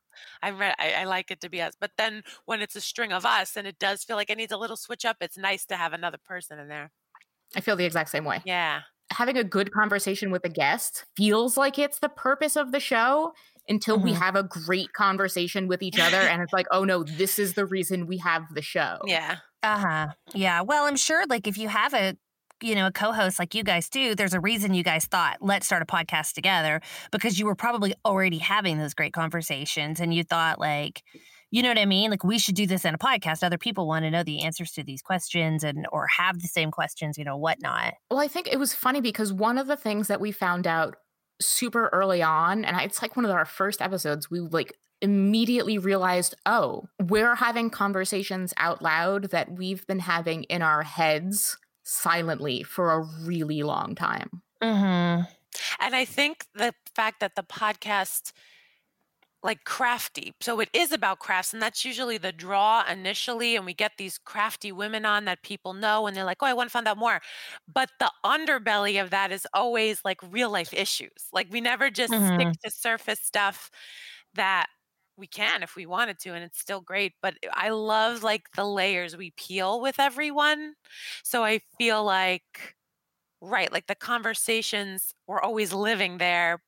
[0.41, 1.74] I'm re- I, I like it to be us.
[1.80, 4.52] But then when it's a string of us and it does feel like it needs
[4.52, 6.91] a little switch up, it's nice to have another person in there.
[7.56, 8.41] I feel the exact same way.
[8.45, 8.82] Yeah.
[9.12, 13.34] Having a good conversation with a guest feels like it's the purpose of the show
[13.67, 14.06] until mm-hmm.
[14.06, 17.54] we have a great conversation with each other and it's like, oh no, this is
[17.54, 19.00] the reason we have the show.
[19.06, 19.38] Yeah.
[19.63, 20.08] Uh-huh.
[20.34, 20.62] Yeah.
[20.62, 22.15] Well, I'm sure like if you have a
[22.63, 25.65] you know, a co-host like you guys do, there's a reason you guys thought, let's
[25.65, 30.24] start a podcast together because you were probably already having those great conversations and you
[30.24, 31.04] thought like,
[31.52, 32.10] you know what I mean?
[32.10, 33.43] Like we should do this in a podcast.
[33.43, 36.71] Other people want to know the answers to these questions and or have the same
[36.71, 37.95] questions, you know, whatnot.
[38.10, 40.95] Well, I think it was funny because one of the things that we found out
[41.41, 46.36] super early on, and it's like one of our first episodes, we like immediately realized,
[46.45, 52.91] oh, we're having conversations out loud that we've been having in our heads silently for
[52.91, 54.41] a really long time.
[54.62, 55.24] Mm-hmm.
[55.80, 58.32] And I think the fact that the podcast
[59.44, 60.34] like crafty.
[60.39, 63.56] So it is about crafts, and that's usually the draw initially.
[63.56, 66.54] And we get these crafty women on that people know, and they're like, oh, I
[66.54, 67.22] want to find out more.
[67.72, 71.28] But the underbelly of that is always like real life issues.
[71.34, 72.36] Like we never just mm-hmm.
[72.36, 73.72] stick to surface stuff
[74.36, 74.67] that
[75.22, 78.66] we can if we wanted to and it's still great but i love like the
[78.66, 80.74] layers we peel with everyone
[81.24, 82.76] so i feel like
[83.42, 86.62] right like the conversations we're always living there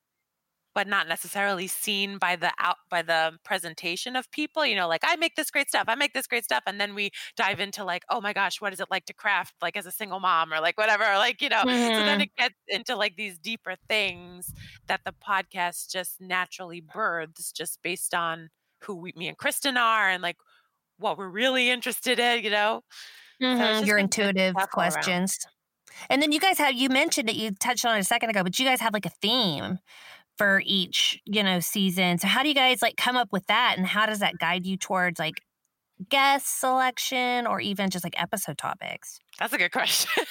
[0.74, 5.02] but not necessarily seen by the out by the presentation of people you know like
[5.04, 7.84] i make this great stuff i make this great stuff and then we dive into
[7.84, 10.52] like oh my gosh what is it like to craft like as a single mom
[10.54, 11.70] or like whatever like you know mm-hmm.
[11.70, 12.22] so then mm-hmm.
[12.22, 14.54] it gets into like these deeper things
[14.88, 18.50] that the podcast just naturally births just based on
[18.82, 20.38] who we, me and kristen are and like
[20.98, 22.82] what we're really interested in you know
[23.42, 23.80] mm-hmm.
[23.80, 25.54] so your intuitive questions around.
[26.10, 28.44] And then you guys have you mentioned that you touched on it a second ago,
[28.44, 29.80] but you guys have like a theme
[30.38, 32.18] for each, you know, season.
[32.18, 34.66] So how do you guys like come up with that and how does that guide
[34.66, 35.36] you towards like
[36.10, 39.20] guest selection or even just like episode topics?
[39.40, 40.26] That's a good question.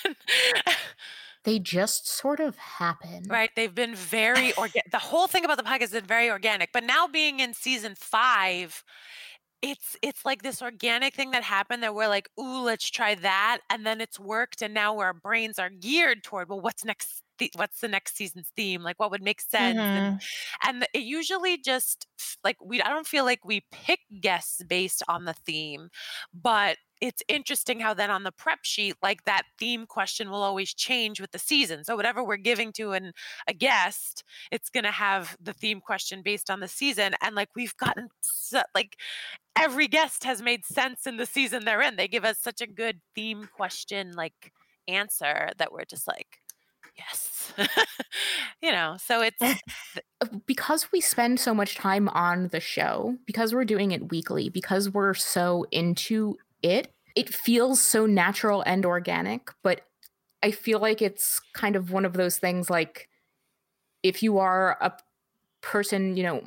[1.44, 3.24] they just sort of happen.
[3.28, 3.50] Right.
[3.54, 4.90] They've been very organic.
[4.90, 6.72] the whole thing about the podcast has been very organic.
[6.72, 8.84] But now being in season five,
[9.62, 13.60] it's it's like this organic thing that happened that we're like, ooh, let's try that.
[13.70, 14.60] And then it's worked.
[14.60, 17.22] And now our brains are geared toward, well, what's next
[17.56, 19.82] what's the next season's theme like what would make sense mm-hmm.
[19.82, 20.20] and,
[20.64, 22.06] and it usually just
[22.44, 25.88] like we i don't feel like we pick guests based on the theme
[26.32, 30.72] but it's interesting how then on the prep sheet like that theme question will always
[30.72, 31.82] change with the season.
[31.82, 33.12] So whatever we're giving to an,
[33.48, 37.14] a guest it's going to have the theme question based on the season.
[37.20, 38.96] And like we've gotten so, like
[39.58, 41.96] every guest has made sense in the season they're in.
[41.96, 44.52] They give us such a good theme question like
[44.86, 46.38] answer that we're just like
[46.96, 47.54] Yes.
[48.62, 53.54] you know, so it's uh, because we spend so much time on the show, because
[53.54, 59.50] we're doing it weekly, because we're so into it, it feels so natural and organic,
[59.62, 59.82] but
[60.42, 63.08] I feel like it's kind of one of those things like
[64.02, 64.92] if you are a
[65.60, 66.42] person, you know,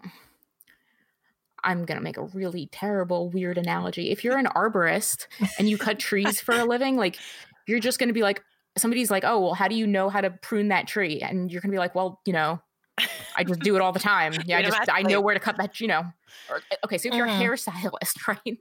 [1.63, 4.11] I'm going to make a really terrible, weird analogy.
[4.11, 7.17] If you're an arborist and you cut trees for a living, like
[7.67, 8.43] you're just going to be like,
[8.77, 11.21] somebody's like, oh, well, how do you know how to prune that tree?
[11.21, 12.61] And you're going to be like, well, you know,
[13.35, 14.33] I just do it all the time.
[14.45, 16.03] Yeah, I just, I know where to cut that, you know.
[16.49, 17.41] Or, okay, so if you're mm-hmm.
[17.41, 18.57] a hairstylist, right?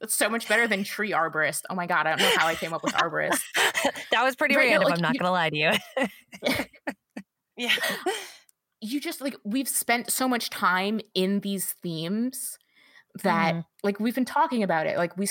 [0.00, 1.62] That's so much better than tree arborist.
[1.70, 3.40] Oh my god, I don't know how I came up with arborist.
[4.10, 4.88] that was pretty right, random.
[4.88, 5.72] Like, I'm not you, gonna lie to you.
[7.56, 7.74] yeah.
[8.80, 12.58] You just like we've spent so much time in these themes
[13.22, 13.64] that mm.
[13.82, 14.96] like we've been talking about it.
[14.96, 15.28] Like we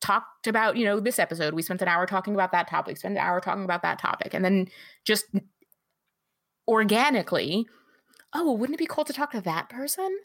[0.00, 3.12] talked about, you know, this episode, we spent an hour talking about that topic, spent
[3.12, 4.68] an hour talking about that topic, and then
[5.04, 5.26] just
[6.66, 7.66] organically,
[8.34, 10.16] oh, wouldn't it be cool to talk to that person?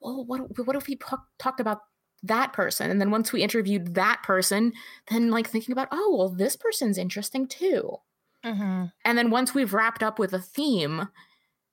[0.00, 1.80] Well, what what if we p- talked about
[2.22, 2.90] that person.
[2.90, 4.72] And then once we interviewed that person,
[5.10, 7.96] then like thinking about, oh, well, this person's interesting too.
[8.44, 8.86] Mm-hmm.
[9.04, 11.08] And then once we've wrapped up with a theme,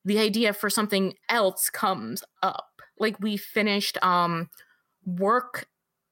[0.05, 2.81] the idea for something else comes up.
[2.99, 4.49] Like we finished um,
[5.05, 5.67] work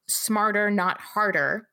[0.07, 1.67] smarter, not harder.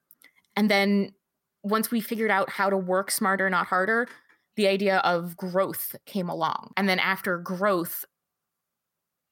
[0.56, 1.14] And then
[1.62, 4.08] once we figured out how to work smarter, not harder,
[4.56, 6.72] the idea of growth came along.
[6.76, 8.04] And then after growth,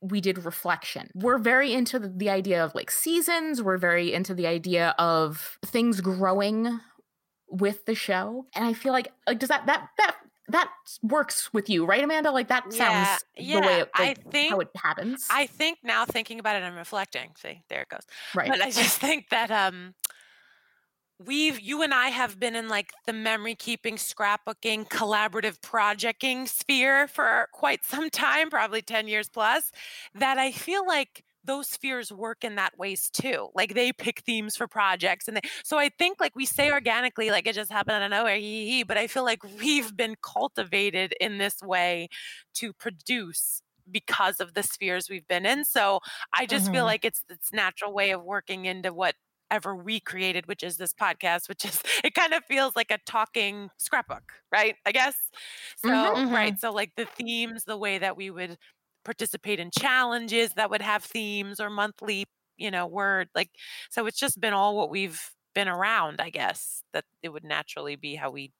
[0.01, 1.11] we did reflection.
[1.15, 3.63] We're very into the, idea of like seasons.
[3.63, 6.81] We're very into the idea of things growing
[7.49, 8.47] with the show.
[8.55, 10.17] And I feel like like does that that that
[10.49, 10.71] that
[11.03, 12.31] works with you, right, Amanda?
[12.31, 13.61] Like that sounds yeah, yeah.
[13.61, 15.27] the way it, like, I think how it happens.
[15.31, 17.33] I think now thinking about it, I'm reflecting.
[17.37, 18.07] See, there it goes.
[18.35, 18.49] Right.
[18.49, 19.95] But I just think that um
[21.25, 27.09] we've you and I have been in like the memory keeping, scrapbooking, collaborative projecting sphere
[27.09, 29.71] for quite some time, probably 10 years plus,
[30.15, 33.49] that I feel like those spheres work in that ways too.
[33.55, 37.31] Like they pick themes for projects and they so I think like we say organically,
[37.31, 40.17] like it just happened out of nowhere, hee hee, but I feel like we've been
[40.23, 42.09] cultivated in this way
[42.55, 45.65] to produce because of the spheres we've been in.
[45.65, 46.01] So
[46.33, 46.75] I just mm-hmm.
[46.75, 49.15] feel like it's it's natural way of working into what
[49.51, 52.99] ever we created, which is this podcast, which is it kind of feels like a
[53.07, 54.77] talking scrapbook, right?
[54.87, 55.17] I guess.
[55.79, 56.33] So, mm-hmm.
[56.33, 56.59] right.
[56.59, 58.57] So, like the themes, the way that we would
[59.05, 63.51] participate in challenges that would have themes or monthly, you know, word like,
[63.91, 65.21] so it's just been all what we've
[65.55, 68.53] been around, I guess, that it would naturally be how we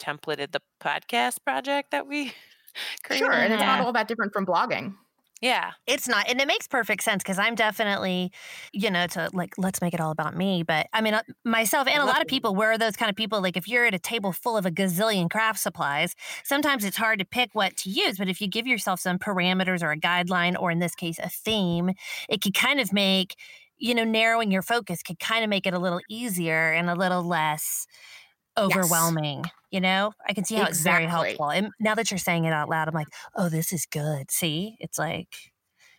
[0.00, 2.32] templated the podcast project that we
[3.04, 3.24] created.
[3.24, 3.32] Sure.
[3.32, 4.94] And it's not all that different from blogging.
[5.42, 5.72] Yeah.
[5.88, 6.28] It's not.
[6.28, 8.30] And it makes perfect sense because I'm definitely,
[8.72, 10.62] you know, to like, let's make it all about me.
[10.62, 13.42] But I mean, uh, myself and a lot of people, we're those kind of people.
[13.42, 17.18] Like, if you're at a table full of a gazillion craft supplies, sometimes it's hard
[17.18, 18.18] to pick what to use.
[18.18, 21.28] But if you give yourself some parameters or a guideline, or in this case, a
[21.28, 21.90] theme,
[22.28, 23.34] it could kind of make,
[23.78, 26.94] you know, narrowing your focus could kind of make it a little easier and a
[26.94, 27.86] little less
[28.58, 29.44] overwhelming.
[29.44, 29.61] Yes.
[29.72, 30.74] You know, I can see how exactly.
[30.74, 31.50] it's very helpful.
[31.50, 34.30] And now that you're saying it out loud, I'm like, oh, this is good.
[34.30, 35.34] See, it's like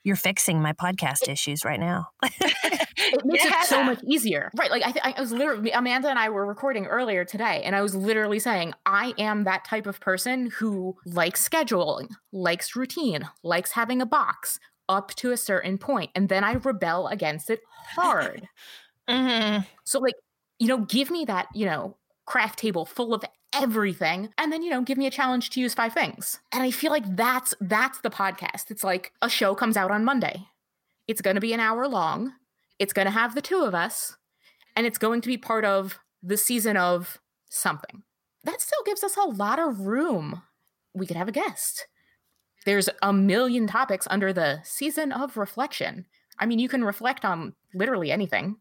[0.03, 2.07] you're fixing my podcast issues right now.
[2.23, 3.62] it makes yeah.
[3.62, 4.51] it so much easier.
[4.57, 4.69] Right.
[4.69, 7.81] Like I, th- I was literally, Amanda and I were recording earlier today, and I
[7.81, 13.71] was literally saying, I am that type of person who likes scheduling, likes routine, likes
[13.71, 14.59] having a box
[14.89, 17.62] up to a certain point, And then I rebel against it
[17.95, 18.47] hard.
[19.09, 19.63] mm-hmm.
[19.86, 20.15] So, like,
[20.59, 24.29] you know, give me that, you know, craft table full of everything.
[24.37, 26.39] And then you know give me a challenge to use five things.
[26.51, 28.71] And i feel like that's that's the podcast.
[28.71, 30.47] It's like a show comes out on monday.
[31.07, 32.33] It's going to be an hour long.
[32.79, 34.15] It's going to have the two of us.
[34.75, 38.03] And it's going to be part of the season of something.
[38.43, 40.41] That still gives us a lot of room.
[40.93, 41.87] We could have a guest.
[42.65, 46.05] There's a million topics under the season of reflection.
[46.39, 48.57] I mean you can reflect on literally anything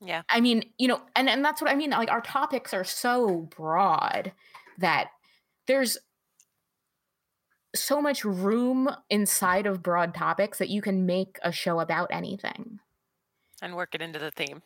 [0.00, 0.22] yeah.
[0.28, 1.90] I mean, you know, and, and that's what I mean.
[1.90, 4.32] Like our topics are so broad
[4.78, 5.08] that
[5.66, 5.98] there's
[7.74, 12.80] so much room inside of broad topics that you can make a show about anything
[13.62, 14.62] and work it into the theme.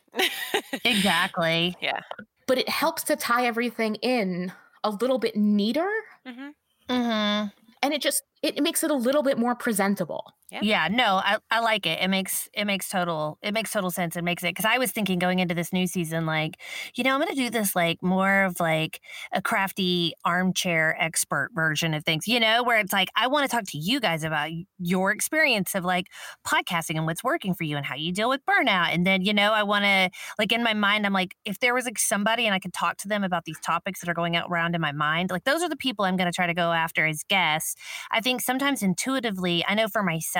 [0.84, 1.76] exactly.
[1.80, 2.00] Yeah.
[2.46, 5.88] But it helps to tie everything in a little bit neater.
[6.26, 6.48] Mm-hmm.
[6.92, 7.48] Mm-hmm.
[7.82, 10.34] And it just it makes it a little bit more presentable.
[10.52, 10.62] Yeah.
[10.62, 12.00] yeah, no, I, I like it.
[12.02, 14.16] It makes it makes total it makes total sense.
[14.16, 16.56] It makes it because I was thinking going into this new season, like,
[16.96, 19.00] you know, I'm gonna do this like more of like
[19.32, 23.56] a crafty armchair expert version of things, you know, where it's like I want to
[23.56, 26.06] talk to you guys about your experience of like
[26.44, 28.92] podcasting and what's working for you and how you deal with burnout.
[28.92, 31.84] And then, you know, I wanna like in my mind, I'm like, if there was
[31.84, 34.74] like somebody and I could talk to them about these topics that are going around
[34.74, 37.22] in my mind, like those are the people I'm gonna try to go after as
[37.28, 37.76] guests.
[38.10, 40.39] I think sometimes intuitively, I know for myself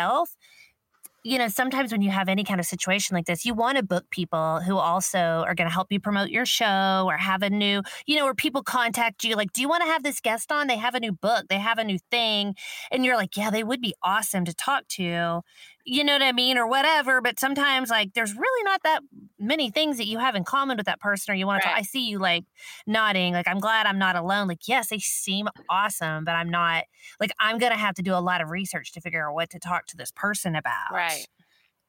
[1.23, 3.83] you know, sometimes when you have any kind of situation like this, you want to
[3.83, 7.51] book people who also are going to help you promote your show or have a
[7.51, 10.51] new, you know, where people contact you like, do you want to have this guest
[10.51, 10.67] on?
[10.67, 12.55] They have a new book, they have a new thing.
[12.91, 15.43] And you're like, yeah, they would be awesome to talk to
[15.85, 17.21] you know what I mean, or whatever.
[17.21, 19.03] But sometimes, like, there's really not that
[19.41, 21.73] many things that you have in common with that person, or you want right.
[21.73, 21.79] to.
[21.79, 22.45] I see you like
[22.87, 24.47] nodding, like, I'm glad I'm not alone.
[24.47, 26.85] Like, yes, they seem awesome, but I'm not.
[27.19, 29.59] Like, I'm gonna have to do a lot of research to figure out what to
[29.59, 30.93] talk to this person about.
[30.93, 31.27] Right.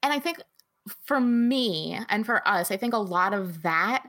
[0.01, 0.41] And I think
[1.03, 4.03] for me and for us, I think a lot of that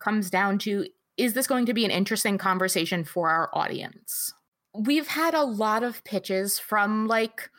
[0.00, 0.86] comes down to
[1.16, 4.32] is this going to be an interesting conversation for our audience?
[4.72, 7.50] We've had a lot of pitches from like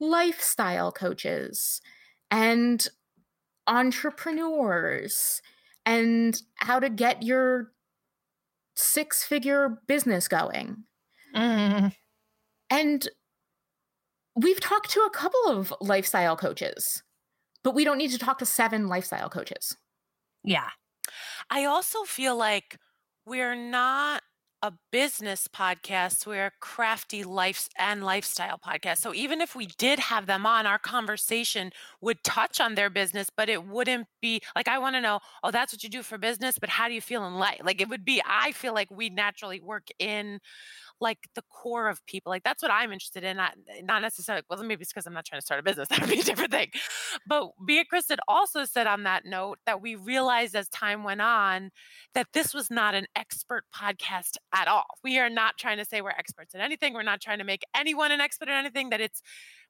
[0.00, 1.82] lifestyle coaches
[2.30, 2.86] and
[3.66, 5.42] entrepreneurs
[5.84, 7.72] and how to get your
[8.74, 10.84] six figure business going.
[11.34, 11.94] Mm.
[12.70, 13.08] And
[14.34, 17.02] we've talked to a couple of lifestyle coaches,
[17.62, 19.76] but we don't need to talk to seven lifestyle coaches.
[20.44, 20.68] Yeah.
[21.50, 22.78] I also feel like
[23.24, 24.22] we're not
[24.66, 28.98] a business podcast, we're a crafty life and lifestyle podcast.
[28.98, 33.30] So even if we did have them on, our conversation would touch on their business,
[33.30, 36.18] but it wouldn't be like I want to know, oh, that's what you do for
[36.18, 37.60] business, but how do you feel in life?
[37.62, 40.40] Like it would be, I feel like we naturally work in
[41.00, 42.30] like the core of people.
[42.30, 43.36] Like that's what I'm interested in.
[43.36, 45.88] Not, eh, not necessarily, well, maybe it's because I'm not trying to start a business.
[45.96, 46.70] That would be a different thing.
[47.26, 51.70] But Beatrice had also said on that note that we realized as time went on
[52.14, 54.86] that this was not an expert podcast at all.
[55.02, 56.94] We are not trying to say we're experts in anything.
[56.94, 59.22] We're not trying to make anyone an expert in anything, that it's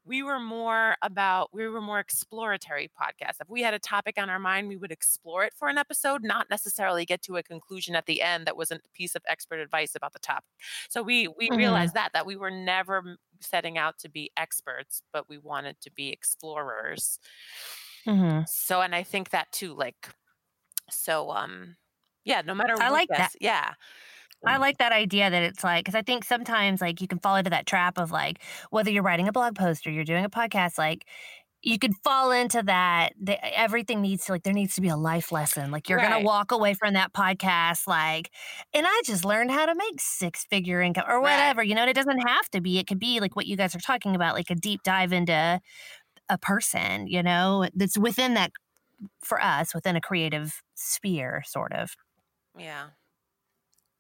[0.07, 4.31] we were more about we were more exploratory podcast if we had a topic on
[4.31, 7.97] our mind we would explore it for an episode not necessarily get to a conclusion
[7.97, 10.45] at the end that wasn't a piece of expert advice about the topic.
[10.89, 11.59] So we we mm-hmm.
[11.59, 15.91] realized that that we were never setting out to be experts but we wanted to
[15.93, 17.19] be explorers.
[18.07, 18.43] Mm-hmm.
[18.47, 20.09] so and i think that too like
[20.89, 21.75] so um
[22.25, 23.33] yeah no matter i like that.
[23.41, 23.73] yeah
[24.45, 27.37] I like that idea that it's like, because I think sometimes like you can fall
[27.37, 30.31] into that trap of like, whether you're writing a blog post or you're doing a
[30.31, 31.05] podcast, like
[31.63, 34.97] you could fall into that, that everything needs to like there needs to be a
[34.97, 36.11] life lesson like you're right.
[36.11, 38.31] gonna walk away from that podcast like
[38.73, 41.69] and i just learned how to make six figure income or whatever right.
[41.69, 43.81] you know it doesn't have to be it could be like what you guys are
[43.81, 45.61] talking about like a deep dive into
[46.29, 48.53] a person you know that's within that
[49.23, 51.97] for us within a creative sphere sort of
[52.57, 52.87] yeah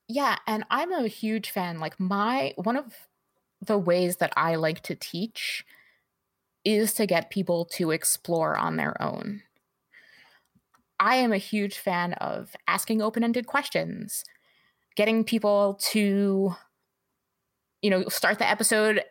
[0.08, 1.78] yeah, and I'm a huge fan.
[1.80, 2.94] Like my one of
[3.60, 5.64] the ways that I like to teach
[6.64, 9.42] is to get people to explore on their own.
[10.98, 14.24] I am a huge fan of asking open-ended questions,
[14.96, 16.56] getting people to
[17.82, 19.04] you know, start the episode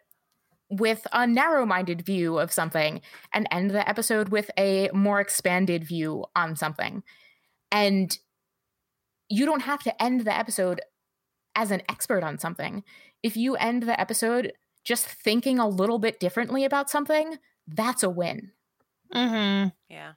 [0.70, 3.00] with a narrow-minded view of something
[3.32, 7.04] and end the episode with a more expanded view on something.
[7.72, 8.18] And
[9.30, 10.82] you don't have to end the episode
[11.56, 12.84] as an expert on something.
[13.24, 14.54] If you end the episode
[14.84, 18.52] just thinking a little bit differently about something, that's a win.
[19.14, 19.70] Mm-hmm.
[19.90, 20.14] Yeah.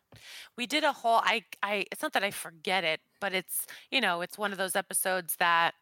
[0.57, 4.01] We did a whole I I it's not that I forget it, but it's, you
[4.01, 5.75] know, it's one of those episodes that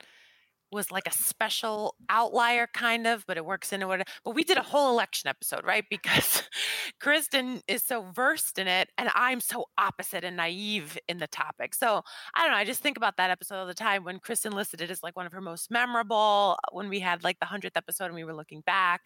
[0.72, 4.06] was like a special outlier kind of, but it works into what.
[4.24, 5.84] But we did a whole election episode, right?
[5.96, 6.42] Because
[7.00, 11.74] Kristen is so versed in it, and I'm so opposite and naive in the topic.
[11.74, 12.02] So
[12.34, 12.58] I don't know.
[12.58, 15.16] I just think about that episode all the time when Kristen listed it as like
[15.16, 16.56] one of her most memorable.
[16.58, 19.02] Uh, when we had like the hundredth episode and we were looking back,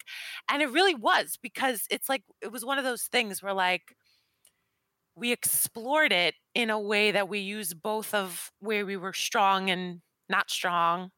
[0.49, 3.95] and it really was because it's like it was one of those things where like
[5.15, 9.69] we explored it in a way that we use both of where we were strong
[9.69, 11.11] and not strong.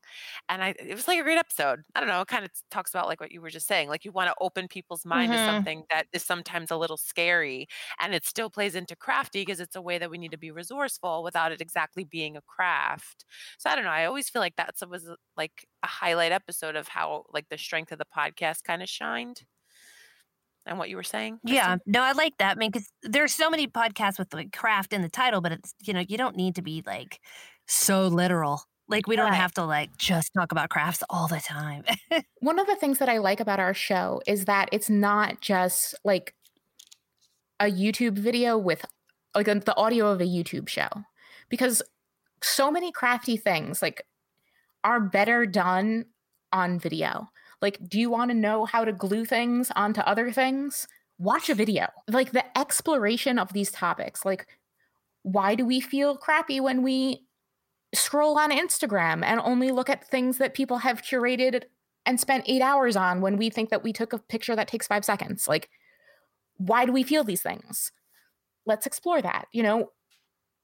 [0.49, 1.81] And I it was like a great episode.
[1.95, 3.89] I don't know, it kind of talks about like what you were just saying.
[3.89, 5.45] Like you want to open people's mind mm-hmm.
[5.45, 7.67] to something that is sometimes a little scary.
[7.99, 10.51] And it still plays into crafty because it's a way that we need to be
[10.51, 13.25] resourceful without it exactly being a craft.
[13.57, 13.91] So I don't know.
[13.91, 17.91] I always feel like that was like a highlight episode of how like the strength
[17.91, 19.43] of the podcast kind of shined
[20.65, 21.39] and what you were saying.
[21.45, 21.55] Kristen?
[21.55, 22.55] Yeah, no, I like that.
[22.55, 25.73] I mean, because there's so many podcasts with like craft in the title, but it's
[25.83, 27.19] you know you don't need to be like
[27.67, 29.36] so literal Like we don't right.
[29.36, 31.84] have to like just talk about crafts all the time.
[32.39, 35.95] One of the things that I like about our show is that it's not just
[36.03, 36.36] like
[37.59, 38.86] a YouTube video with
[39.36, 40.89] like the audio of a YouTube show
[41.49, 41.81] because
[42.41, 44.05] so many crafty things like
[44.84, 46.05] are better done
[46.51, 47.29] on video.
[47.61, 50.88] Like do you want to know how to glue things onto other things?
[51.17, 51.88] Watch a video.
[52.09, 54.45] Like the exploration of these topics like
[55.21, 57.25] why do we feel crappy when we
[57.93, 61.63] scroll on Instagram and only look at things that people have curated
[62.05, 64.87] and spent eight hours on when we think that we took a picture that takes
[64.87, 65.47] five seconds.
[65.47, 65.69] Like,
[66.57, 67.91] why do we feel these things?
[68.65, 69.47] Let's explore that.
[69.51, 69.91] You know,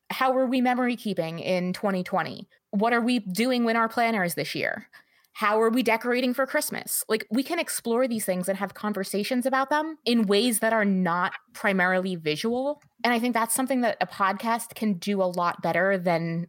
[0.09, 2.47] how are we memory keeping in 2020?
[2.71, 4.88] What are we doing when our planners this year?
[5.34, 7.05] How are we decorating for Christmas?
[7.07, 10.86] Like, we can explore these things and have conversations about them in ways that are
[10.86, 12.82] not primarily visual.
[13.03, 16.47] And I think that's something that a podcast can do a lot better than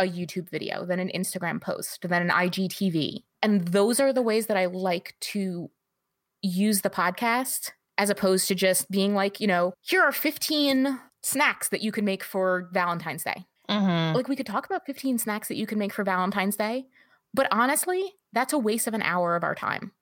[0.00, 3.22] a YouTube video, than an Instagram post, than an IGTV.
[3.42, 5.70] And those are the ways that I like to
[6.42, 11.68] use the podcast as opposed to just being like, you know, here are 15 snacks
[11.68, 13.44] that you can make for Valentine's Day.
[13.68, 14.16] Mm-hmm.
[14.16, 16.86] Like, we could talk about 15 snacks that you can make for Valentine's Day,
[17.34, 19.92] but honestly, that's a waste of an hour of our time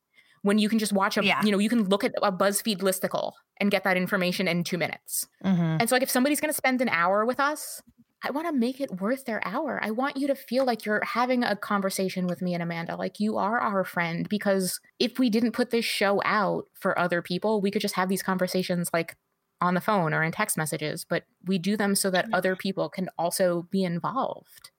[0.42, 1.42] when you can just watch a, yeah.
[1.44, 4.78] you know, you can look at a BuzzFeed listicle and get that information in two
[4.78, 5.26] minutes.
[5.44, 5.78] Mm-hmm.
[5.80, 7.82] And so, like, if somebody's going to spend an hour with us,
[8.24, 9.78] I want to make it worth their hour.
[9.82, 13.20] I want you to feel like you're having a conversation with me and Amanda, like
[13.20, 14.28] you are our friend.
[14.28, 18.08] Because if we didn't put this show out for other people, we could just have
[18.08, 19.16] these conversations like
[19.60, 22.88] on the phone or in text messages, but we do them so that other people
[22.88, 24.70] can also be involved.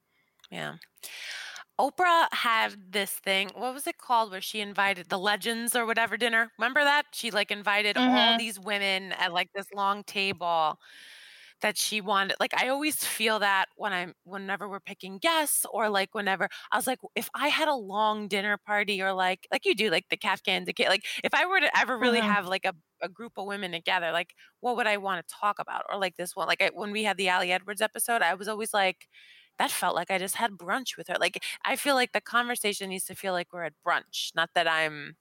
[0.50, 0.76] Yeah.
[1.80, 3.50] Oprah had this thing.
[3.56, 4.32] What was it called?
[4.32, 6.52] Where she invited the legends or whatever dinner.
[6.58, 7.06] Remember that?
[7.14, 8.16] She like invited mm-hmm.
[8.16, 10.78] all these women at like this long table
[11.62, 15.90] that she wanted like i always feel that when i'm whenever we're picking guests or
[15.90, 19.66] like whenever i was like if i had a long dinner party or like like
[19.66, 22.30] you do like the kafka and the like if i were to ever really mm-hmm.
[22.30, 25.60] have like a, a group of women together like what would i want to talk
[25.60, 28.34] about or like this one like I, when we had the ali edwards episode i
[28.34, 29.08] was always like
[29.58, 32.90] that felt like i just had brunch with her like i feel like the conversation
[32.90, 35.16] needs to feel like we're at brunch not that i'm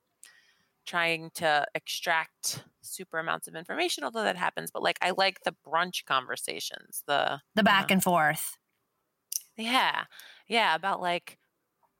[0.88, 5.54] trying to extract super amounts of information although that happens but like i like the
[5.66, 8.56] brunch conversations the the back uh, and forth
[9.58, 10.04] yeah
[10.48, 11.36] yeah about like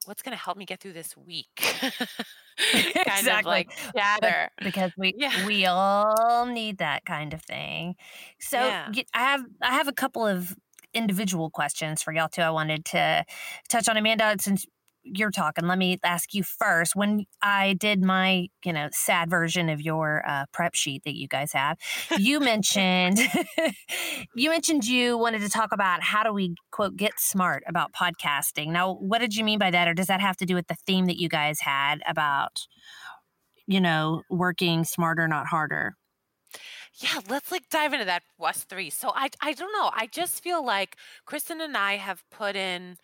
[0.07, 3.39] what's going to help me get through this week kind exactly.
[3.39, 5.47] of like gather because we yeah.
[5.47, 7.95] we all need that kind of thing
[8.41, 8.91] so yeah.
[9.12, 10.57] i have i have a couple of
[10.95, 13.22] individual questions for y'all too i wanted to
[13.68, 14.64] touch on amanda since
[15.14, 16.94] you're talking, let me ask you first.
[16.94, 21.28] When I did my, you know, sad version of your uh, prep sheet that you
[21.28, 21.78] guys have,
[22.18, 23.18] you mentioned
[24.34, 28.68] you mentioned you wanted to talk about how do we quote get smart about podcasting.
[28.68, 30.76] Now, what did you mean by that, or does that have to do with the
[30.86, 32.66] theme that you guys had about,
[33.66, 35.94] you know, working smarter, not harder?
[37.00, 38.90] Yeah, let's like dive into that West three.
[38.90, 39.90] So I I don't know.
[39.94, 40.96] I just feel like
[41.26, 42.96] Kristen and I have put in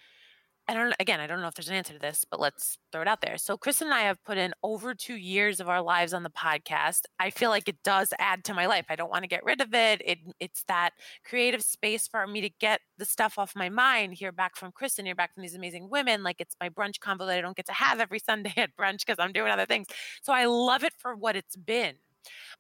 [0.67, 3.03] I don't again, I don't know if there's an answer to this, but let's throw
[3.03, 3.37] it out there.
[3.37, 6.31] So Kristen and I have put in over 2 years of our lives on the
[6.31, 7.03] podcast.
[7.19, 8.87] I feel like it does add to my life.
[8.89, 10.01] I don't want to get rid of it.
[10.05, 10.91] It it's that
[11.25, 15.05] creative space for me to get the stuff off my mind, hear back from Kristen,
[15.05, 16.23] hear back from these amazing women.
[16.23, 19.01] Like it's my brunch convo that I don't get to have every Sunday at brunch
[19.01, 19.87] because I'm doing other things.
[20.23, 21.95] So I love it for what it's been.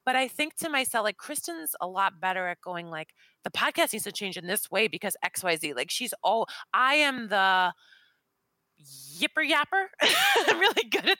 [0.04, 3.08] But I think to myself, like Kristen's a lot better at going like
[3.44, 5.74] the podcast needs to change in this way because XYZ.
[5.74, 7.72] Like she's oh, I am the
[9.18, 9.86] yipper yapper.
[10.48, 11.18] I'm really good at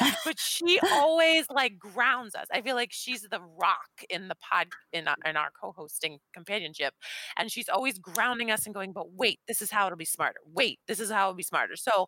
[0.00, 0.16] that.
[0.24, 2.46] But she always like grounds us.
[2.52, 6.94] I feel like she's the rock in the pod in our, in our co-hosting companionship,
[7.36, 10.38] and she's always grounding us and going, "But wait, this is how it'll be smarter.
[10.52, 12.06] Wait, this is how it'll be smarter." So,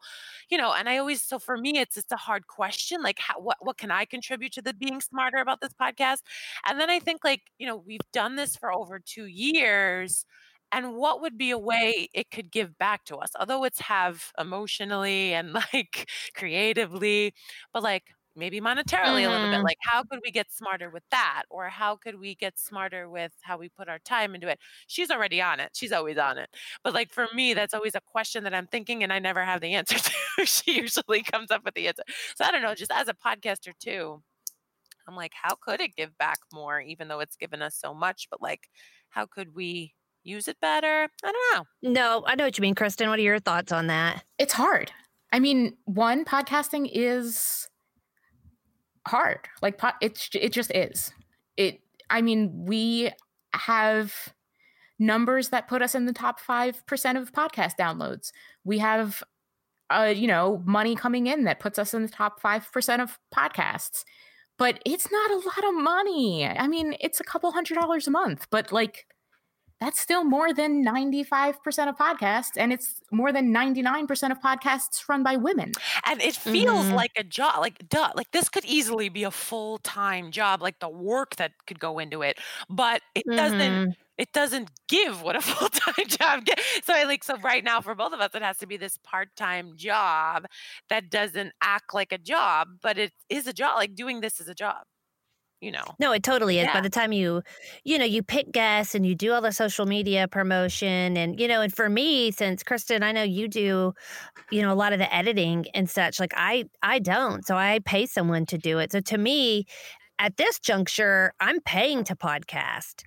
[0.51, 3.03] you know, and I always so for me, it's it's a hard question.
[3.03, 6.21] Like, how, what what can I contribute to the being smarter about this podcast?
[6.67, 10.25] And then I think like you know we've done this for over two years
[10.77, 14.33] and what would be a way it could give back to us although it's have
[14.39, 17.33] emotionally and like creatively
[17.72, 18.05] but like
[18.37, 19.29] maybe monetarily mm-hmm.
[19.29, 19.64] a little bit mm-hmm.
[19.64, 21.45] like how could we get smarter with that?
[21.51, 24.59] Or how could we get smarter with how we put our time into it?
[24.87, 25.70] She's already on it.
[25.74, 26.51] She's always on it.
[26.85, 29.61] But like for me that's always a question that i'm thinking and i never have
[29.61, 29.99] the answer
[30.37, 30.47] to.
[30.47, 32.03] She usually comes up with the answer.
[32.37, 34.22] So i don't know just as a podcaster too
[35.09, 38.29] i'm like how could it give back more even though it's given us so much?
[38.31, 38.68] But like
[39.09, 39.95] how could we
[40.27, 41.09] use it better?
[41.24, 41.91] I don't know.
[41.91, 43.09] No, I know what you mean, Kristen.
[43.09, 44.24] What are your thoughts on that?
[44.39, 44.91] It's hard.
[45.33, 47.68] I mean, one podcasting is
[49.07, 49.41] hard.
[49.62, 51.12] Like it's it just is.
[51.57, 53.11] It I mean, we
[53.55, 54.14] have
[54.99, 58.31] numbers that put us in the top 5% of podcast downloads.
[58.64, 59.22] We have
[59.91, 64.05] uh, you know, money coming in that puts us in the top 5% of podcasts.
[64.59, 66.47] But it's not a lot of money.
[66.47, 69.07] I mean, it's a couple hundred dollars a month, but like
[69.81, 75.22] that's still more than 95% of podcasts and it's more than 99% of podcasts run
[75.22, 75.72] by women
[76.05, 76.95] and it feels mm-hmm.
[76.95, 80.89] like a job like duh like this could easily be a full-time job like the
[80.89, 83.37] work that could go into it but it mm-hmm.
[83.37, 86.62] doesn't it doesn't give what a full-time job gets.
[86.85, 88.99] So I like so right now for both of us it has to be this
[89.05, 90.47] part-time job
[90.89, 93.77] that doesn't act like a job, but it is a job.
[93.77, 94.85] Like doing this is a job
[95.61, 95.85] you know.
[95.99, 96.67] No, it totally is.
[96.67, 96.75] Yeah.
[96.75, 97.43] By the time you,
[97.85, 101.49] you know, you pick guests and you do all the social media promotion and, you
[101.49, 103.95] know, and for me, since Kristen, I know you do,
[104.51, 107.47] you know, a lot of the editing and such, like I, I don't.
[107.47, 108.93] So I pay someone to do it.
[108.93, 109.65] So to me,
[110.19, 113.03] at this juncture, I'm paying to podcast.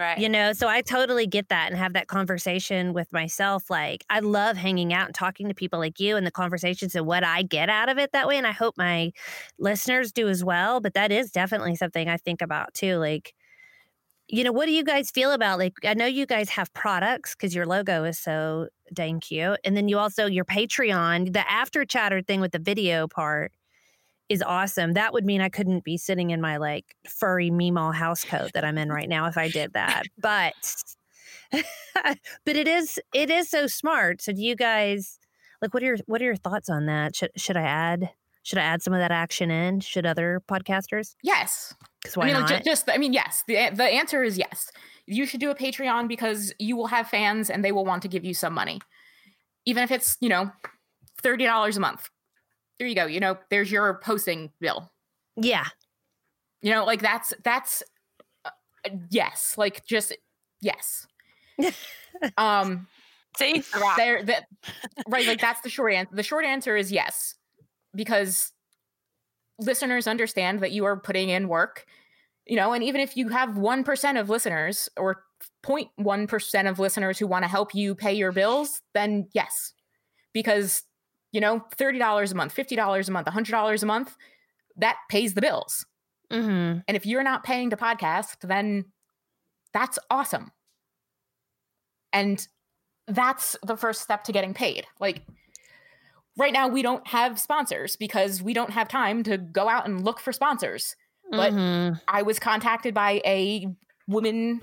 [0.00, 0.18] Right.
[0.18, 3.70] You know, so I totally get that and have that conversation with myself.
[3.70, 7.06] Like, I love hanging out and talking to people like you and the conversations and
[7.06, 8.36] what I get out of it that way.
[8.38, 9.12] And I hope my
[9.58, 10.80] listeners do as well.
[10.80, 12.96] But that is definitely something I think about too.
[12.96, 13.34] Like,
[14.28, 15.58] you know, what do you guys feel about?
[15.58, 19.58] Like, I know you guys have products because your logo is so dang cute.
[19.64, 23.52] And then you also, your Patreon, the after chatter thing with the video part
[24.30, 24.94] is awesome.
[24.94, 28.64] That would mean I couldn't be sitting in my like furry Meemaw house coat that
[28.64, 30.04] I'm in right now if I did that.
[30.16, 30.54] But
[31.52, 34.22] but it is it is so smart.
[34.22, 35.18] So do you guys
[35.60, 37.16] like what are your what are your thoughts on that?
[37.16, 38.10] Should should I add
[38.44, 39.80] should I add some of that action in?
[39.80, 41.16] Should other podcasters?
[41.22, 41.74] Yes.
[42.00, 42.50] Because why I mean, not?
[42.50, 43.42] Like, just I mean, yes.
[43.48, 44.70] The the answer is yes.
[45.06, 48.08] You should do a Patreon because you will have fans and they will want to
[48.08, 48.78] give you some money,
[49.66, 50.52] even if it's you know
[51.20, 52.08] thirty dollars a month
[52.80, 53.04] there you go.
[53.04, 54.90] You know, there's your posting bill.
[55.36, 55.66] Yeah.
[56.62, 57.82] You know, like that's that's
[58.46, 58.50] uh,
[59.10, 60.16] yes, like just
[60.62, 61.06] yes.
[62.38, 62.88] um
[63.36, 63.62] See,
[63.96, 64.46] there that
[65.08, 66.10] right, like that's the short answer.
[66.14, 67.34] The short answer is yes,
[67.94, 68.50] because
[69.58, 71.84] listeners understand that you are putting in work.
[72.46, 75.22] You know, and even if you have one percent of listeners or
[75.64, 79.74] 0.1 percent of listeners who want to help you pay your bills, then yes,
[80.32, 80.82] because
[81.32, 84.16] you know, $30 a month, $50 a month, $100 a month,
[84.76, 85.86] that pays the bills.
[86.30, 86.80] Mm-hmm.
[86.86, 88.86] And if you're not paying to podcast, then
[89.72, 90.50] that's awesome.
[92.12, 92.46] And
[93.06, 94.86] that's the first step to getting paid.
[94.98, 95.22] Like
[96.36, 100.04] right now, we don't have sponsors because we don't have time to go out and
[100.04, 100.96] look for sponsors.
[101.30, 101.94] But mm-hmm.
[102.08, 103.68] I was contacted by a
[104.08, 104.62] woman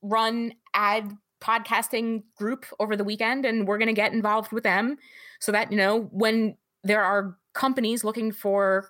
[0.00, 4.96] run ad podcasting group over the weekend, and we're going to get involved with them
[5.38, 8.88] so that, you know, when there are companies looking for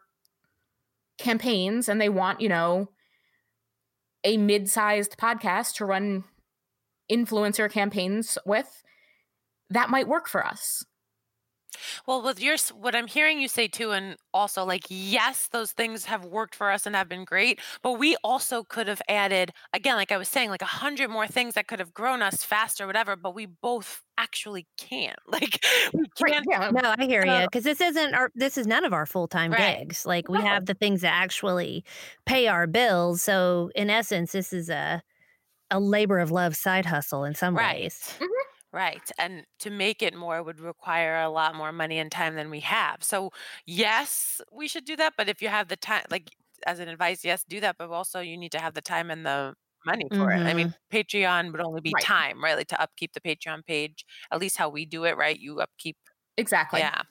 [1.19, 2.89] campaigns and they want, you know,
[4.25, 6.25] a mid sized podcast to run
[7.11, 8.83] influencer campaigns with,
[9.71, 10.85] that might work for us.
[12.07, 16.05] Well, with your what I'm hearing you say too, and also like, yes, those things
[16.07, 19.97] have worked for us and have been great, but we also could have added, again,
[19.97, 22.87] like I was saying, like a hundred more things that could have grown us faster,
[22.87, 25.19] whatever, but we both actually can't.
[25.29, 26.45] Like we can't.
[26.51, 26.71] yeah.
[26.71, 27.43] No, I hear you.
[27.43, 29.79] Because this isn't our this is none of our full time right.
[29.79, 30.05] gigs.
[30.05, 30.45] Like we no.
[30.45, 31.85] have the things that actually
[32.27, 33.23] pay our bills.
[33.23, 35.03] So in essence, this is a
[35.71, 37.83] a labor of love side hustle in some right.
[37.83, 38.15] ways.
[38.15, 38.25] Mm-hmm.
[38.73, 39.11] Right.
[39.19, 42.61] And to make it more would require a lot more money and time than we
[42.61, 43.03] have.
[43.03, 43.31] So,
[43.67, 45.15] yes, we should do that.
[45.17, 46.31] But if you have the time, like
[46.67, 47.77] as an advice, yes, do that.
[47.79, 49.55] But also, you need to have the time and the
[49.87, 50.41] money for it.
[50.41, 50.97] I mean, mm-hmm.
[50.97, 52.05] Patreon would only be Right.
[52.05, 52.57] time, right?
[52.57, 55.39] Like to upkeep the Patreon page, at least how we do it, right?
[55.39, 55.97] You upkeep.
[56.37, 56.81] Exactly.
[56.81, 57.03] Yeah.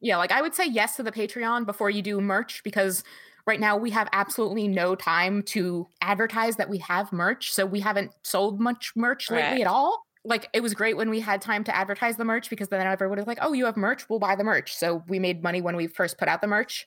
[0.00, 3.02] Yeah, like I would say yes to the Patreon before you do merch because
[3.46, 7.52] right now we have absolutely no time to advertise that we have merch.
[7.52, 11.20] So we haven't sold much merch lately at all like it was great when we
[11.20, 14.08] had time to advertise the merch because then everyone was like, "Oh, you have merch?
[14.08, 16.86] We'll buy the merch." So we made money when we first put out the merch,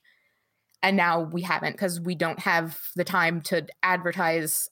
[0.81, 4.69] and now we haven't because we don't have the time to advertise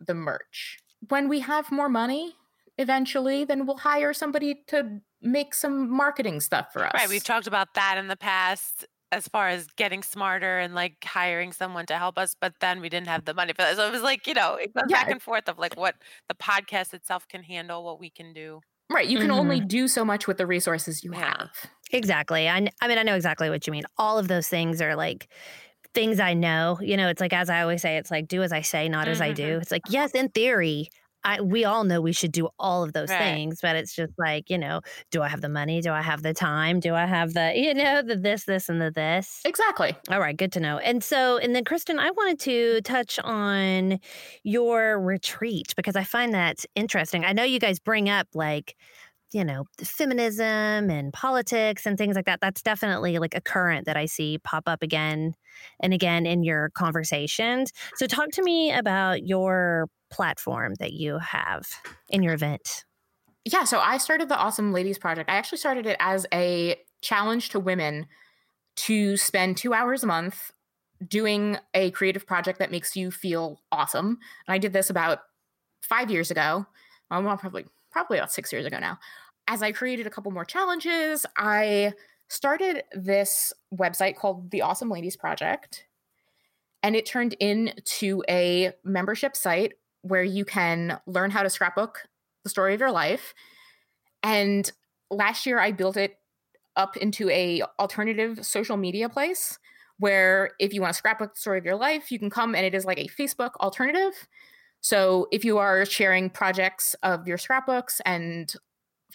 [0.00, 0.78] the merch.
[1.08, 2.34] When we have more money,
[2.78, 6.92] eventually, then we'll hire somebody to make some marketing stuff for us.
[6.94, 7.08] Right.
[7.08, 11.52] We've talked about that in the past as far as getting smarter and like hiring
[11.52, 13.76] someone to help us, but then we didn't have the money for that.
[13.76, 15.02] So it was like, you know, it goes yeah.
[15.02, 15.94] back and forth of like what
[16.28, 18.60] the podcast itself can handle, what we can do.
[18.90, 19.06] Right.
[19.06, 19.38] You can mm-hmm.
[19.38, 21.36] only do so much with the resources you yeah.
[21.38, 21.50] have.
[21.90, 22.48] Exactly.
[22.48, 23.84] I, I mean, I know exactly what you mean.
[23.96, 25.28] All of those things are like
[25.94, 26.78] things I know.
[26.80, 29.04] You know, it's like, as I always say, it's like, do as I say, not
[29.04, 29.12] mm-hmm.
[29.12, 29.42] as I do.
[29.42, 29.62] Mm-hmm.
[29.62, 30.88] It's like, yes, in theory,
[31.28, 33.18] I, we all know we should do all of those right.
[33.18, 35.82] things, but it's just like, you know, do I have the money?
[35.82, 36.80] Do I have the time?
[36.80, 39.42] Do I have the, you know, the this, this, and the this?
[39.44, 39.94] Exactly.
[40.10, 40.78] All right, good to know.
[40.78, 43.98] And so, and then Kristen, I wanted to touch on
[44.42, 47.26] your retreat because I find that interesting.
[47.26, 48.74] I know you guys bring up like
[49.32, 52.40] you know, feminism and politics and things like that.
[52.40, 55.34] That's definitely like a current that I see pop up again
[55.80, 57.70] and again in your conversations.
[57.96, 61.66] So, talk to me about your platform that you have
[62.08, 62.84] in your event.
[63.44, 65.30] Yeah, so I started the Awesome Ladies Project.
[65.30, 68.06] I actually started it as a challenge to women
[68.76, 70.52] to spend two hours a month
[71.06, 74.18] doing a creative project that makes you feel awesome.
[74.46, 75.20] And I did this about
[75.80, 76.66] five years ago.
[77.10, 78.98] Um, well, probably probably about six years ago now.
[79.46, 81.94] As I created a couple more challenges, I
[82.28, 85.86] started this website called the Awesome Ladies Project.
[86.82, 92.00] And it turned into a membership site where you can learn how to scrapbook
[92.44, 93.34] the story of your life.
[94.22, 94.70] And
[95.10, 96.16] last year I built it
[96.76, 99.58] up into a alternative social media place
[99.98, 102.64] where if you want to scrapbook the story of your life, you can come and
[102.64, 104.28] it is like a Facebook alternative.
[104.80, 108.52] So if you are sharing projects of your scrapbooks and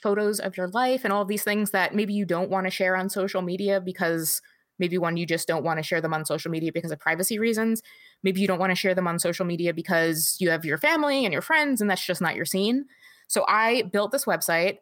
[0.02, 2.72] photos of your life and all of these things that maybe you don't want to
[2.72, 4.42] share on social media because
[4.80, 7.40] maybe one you just don't want to share them on social media because of privacy
[7.40, 7.82] reasons
[8.24, 11.26] maybe you don't want to share them on social media because you have your family
[11.26, 12.86] and your friends and that's just not your scene
[13.28, 14.78] so i built this website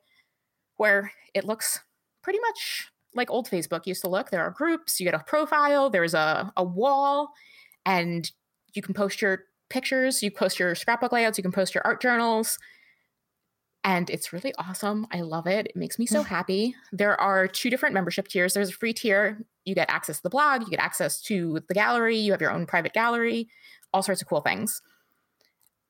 [0.77, 1.81] where it looks
[2.21, 5.89] pretty much like old facebook used to look there are groups you get a profile
[5.89, 7.31] there's a, a wall
[7.85, 8.31] and
[8.73, 12.01] you can post your pictures, you post your scrapbook layouts, you can post your art
[12.01, 12.59] journals.
[13.83, 15.07] And it's really awesome.
[15.11, 15.67] I love it.
[15.67, 16.27] It makes me so mm.
[16.27, 16.75] happy.
[16.91, 18.53] There are two different membership tiers.
[18.53, 19.43] There's a free tier.
[19.65, 22.51] You get access to the blog, you get access to the gallery, you have your
[22.51, 23.47] own private gallery,
[23.93, 24.81] all sorts of cool things.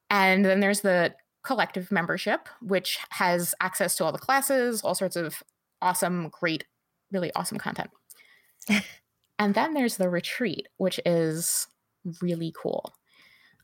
[0.10, 1.14] And then there's the
[1.44, 5.42] collective membership, which has access to all the classes, all sorts of
[5.82, 6.66] awesome, great,
[7.12, 7.90] really awesome content.
[9.40, 11.68] and then there's the retreat, which is
[12.22, 12.94] really cool.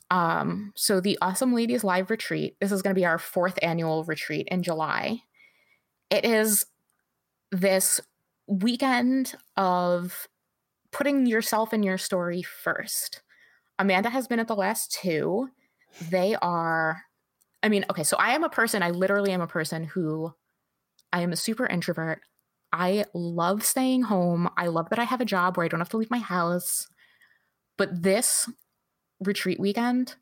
[0.09, 4.05] Um, so the Awesome Ladies Live Retreat, this is going to be our fourth annual
[4.05, 5.21] retreat in July.
[6.09, 6.65] It is
[7.51, 7.99] this
[8.47, 10.27] weekend of
[10.91, 13.21] putting yourself and your story first.
[13.79, 15.49] Amanda has been at the last two.
[16.09, 17.01] They are,
[17.61, 20.33] I mean, okay, so I am a person, I literally am a person who
[21.11, 22.21] I am a super introvert.
[22.73, 24.49] I love staying home.
[24.57, 26.87] I love that I have a job where I don't have to leave my house.
[27.77, 28.49] But this
[29.19, 30.15] retreat weekend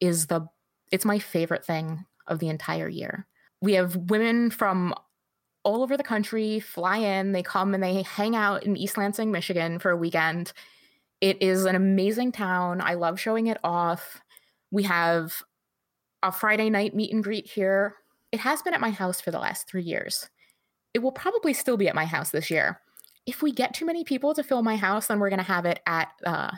[0.00, 0.46] is the
[0.90, 3.26] it's my favorite thing of the entire year.
[3.60, 4.94] We have women from
[5.62, 9.30] all over the country fly in, they come and they hang out in East Lansing,
[9.30, 10.52] Michigan for a weekend.
[11.20, 12.80] It is an amazing town.
[12.80, 14.20] I love showing it off.
[14.70, 15.42] We have
[16.22, 17.96] a Friday night meet and greet here.
[18.32, 20.28] It has been at my house for the last three years.
[20.94, 22.80] It will probably still be at my house this year.
[23.26, 25.66] If we get too many people to fill my house, then we're going to have
[25.66, 26.52] it at uh,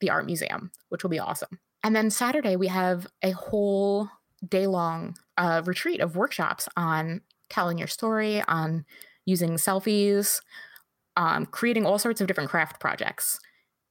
[0.00, 1.60] the art museum, which will be awesome.
[1.82, 4.08] And then Saturday, we have a whole
[4.46, 7.20] day long uh, retreat of workshops on
[7.50, 8.84] telling your story, on
[9.26, 10.40] using selfies,
[11.16, 13.38] um, creating all sorts of different craft projects.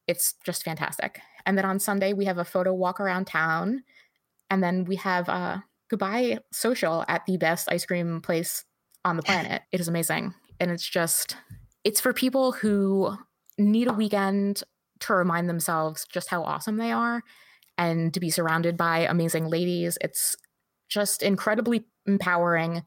[0.08, 1.20] It's just fantastic.
[1.46, 3.82] And then on Sunday, we have a photo walk around town.
[4.50, 8.64] And then we have a goodbye social at the best ice cream place
[9.04, 9.62] on the planet.
[9.72, 10.34] It is amazing.
[10.58, 11.36] And it's just,
[11.84, 13.16] it's for people who
[13.58, 14.62] need a weekend
[15.00, 17.22] to remind themselves just how awesome they are
[17.78, 19.96] and to be surrounded by amazing ladies.
[20.00, 20.36] It's
[20.88, 22.82] just incredibly empowering.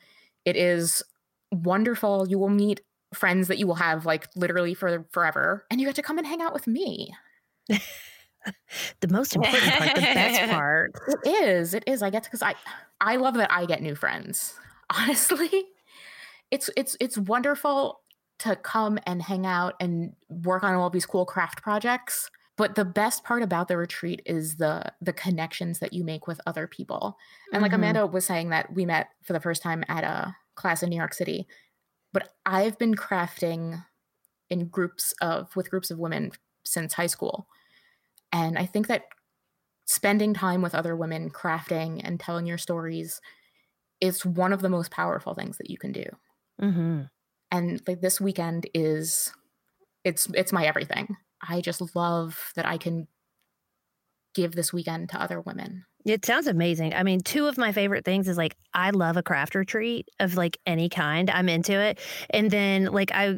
[0.45, 1.03] It is
[1.51, 2.27] wonderful.
[2.27, 2.81] You will meet
[3.13, 6.25] friends that you will have like literally for forever and you get to come and
[6.27, 7.13] hang out with me.
[7.67, 10.91] the most important part, the best part.
[11.23, 11.73] It is.
[11.73, 12.01] It is.
[12.01, 12.55] I get because I
[12.99, 14.55] I love that I get new friends.
[14.89, 15.65] Honestly,
[16.51, 18.01] it's it's it's wonderful
[18.39, 22.85] to come and hang out and work on all these cool craft projects but the
[22.85, 27.17] best part about the retreat is the the connections that you make with other people.
[27.51, 27.81] And like mm-hmm.
[27.81, 30.97] amanda was saying that we met for the first time at a class in new
[30.97, 31.47] york city
[32.13, 33.83] but i've been crafting
[34.49, 36.31] in groups of with groups of women
[36.63, 37.47] since high school.
[38.31, 39.05] And i think that
[39.85, 43.19] spending time with other women crafting and telling your stories
[43.99, 46.05] is one of the most powerful things that you can do.
[46.61, 47.01] Mm-hmm.
[47.51, 49.31] And like this weekend is
[50.03, 51.17] it's it's my everything
[51.47, 53.07] i just love that i can
[54.35, 56.93] give this weekend to other women it sounds amazing.
[56.93, 60.35] I mean, two of my favorite things is like I love a craft retreat of
[60.35, 61.29] like any kind.
[61.29, 61.99] I'm into it.
[62.29, 63.37] And then like I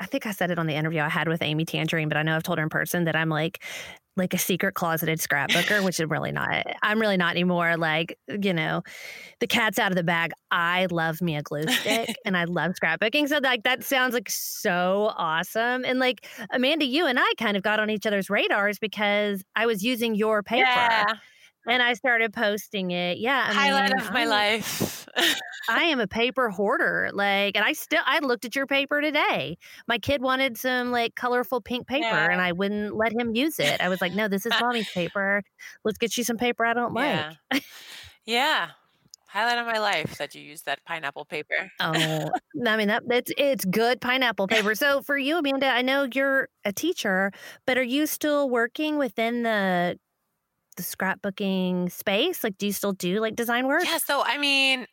[0.00, 2.22] I think I said it on the interview I had with Amy Tangerine, but I
[2.22, 3.62] know I've told her in person that I'm like
[4.16, 6.66] like a secret closeted scrapbooker, which is really not.
[6.82, 7.76] I'm really not anymore.
[7.76, 8.82] Like, you know,
[9.40, 10.32] the cat's out of the bag.
[10.50, 13.28] I love me a glue stick and I love scrapbooking.
[13.28, 15.84] So like that sounds like so awesome.
[15.84, 19.66] And like Amanda, you and I kind of got on each other's radars because I
[19.66, 20.68] was using your paper.
[20.68, 21.14] Yeah.
[21.66, 23.18] And I started posting it.
[23.18, 25.06] Yeah, I highlight mean, of my life.
[25.68, 27.10] I am a paper hoarder.
[27.12, 29.56] Like, and I still I looked at your paper today.
[29.86, 32.30] My kid wanted some like colorful pink paper, yeah.
[32.30, 33.80] and I wouldn't let him use it.
[33.80, 35.42] I was like, "No, this is mommy's paper.
[35.84, 37.34] Let's get you some paper I don't yeah.
[37.52, 37.64] like."
[38.26, 38.70] yeah.
[39.28, 41.70] Highlight of my life that you use that pineapple paper.
[41.80, 42.30] oh,
[42.66, 44.74] I mean that it's it's good pineapple paper.
[44.74, 47.32] So for you, Amanda, I know you're a teacher,
[47.66, 49.98] but are you still working within the
[50.76, 52.44] the scrapbooking space?
[52.44, 53.84] Like, do you still do like design work?
[53.84, 53.98] Yeah.
[53.98, 54.86] So, I mean,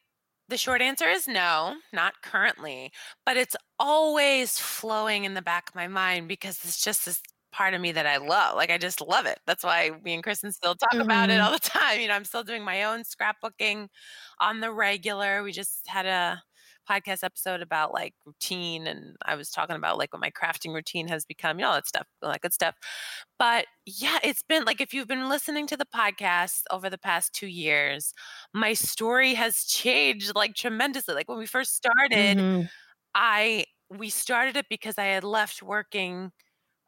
[0.47, 2.91] the short answer is no, not currently,
[3.25, 7.21] but it's always flowing in the back of my mind because it's just this
[7.51, 8.55] part of me that I love.
[8.55, 9.39] Like, I just love it.
[9.45, 11.01] That's why me and Kristen still talk mm-hmm.
[11.01, 11.45] about it mm-hmm.
[11.45, 11.99] all the time.
[11.99, 13.88] You know, I'm still doing my own scrapbooking
[14.39, 15.43] on the regular.
[15.43, 16.41] We just had a
[16.89, 21.07] podcast episode about like routine and I was talking about like what my crafting routine
[21.07, 22.75] has become, you know, all that stuff, all that good stuff.
[23.37, 27.33] But yeah, it's been like if you've been listening to the podcast over the past
[27.33, 28.13] two years,
[28.53, 31.13] my story has changed like tremendously.
[31.13, 32.65] Like when we first started, mm-hmm.
[33.13, 36.31] I we started it because I had left working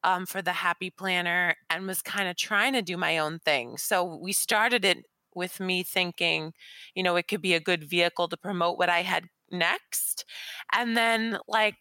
[0.04, 3.78] um, for the Happy Planner and was kind of trying to do my own thing.
[3.78, 6.54] So we started it with me thinking,
[6.96, 10.26] you know, it could be a good vehicle to promote what I had next.
[10.74, 11.78] And then, like,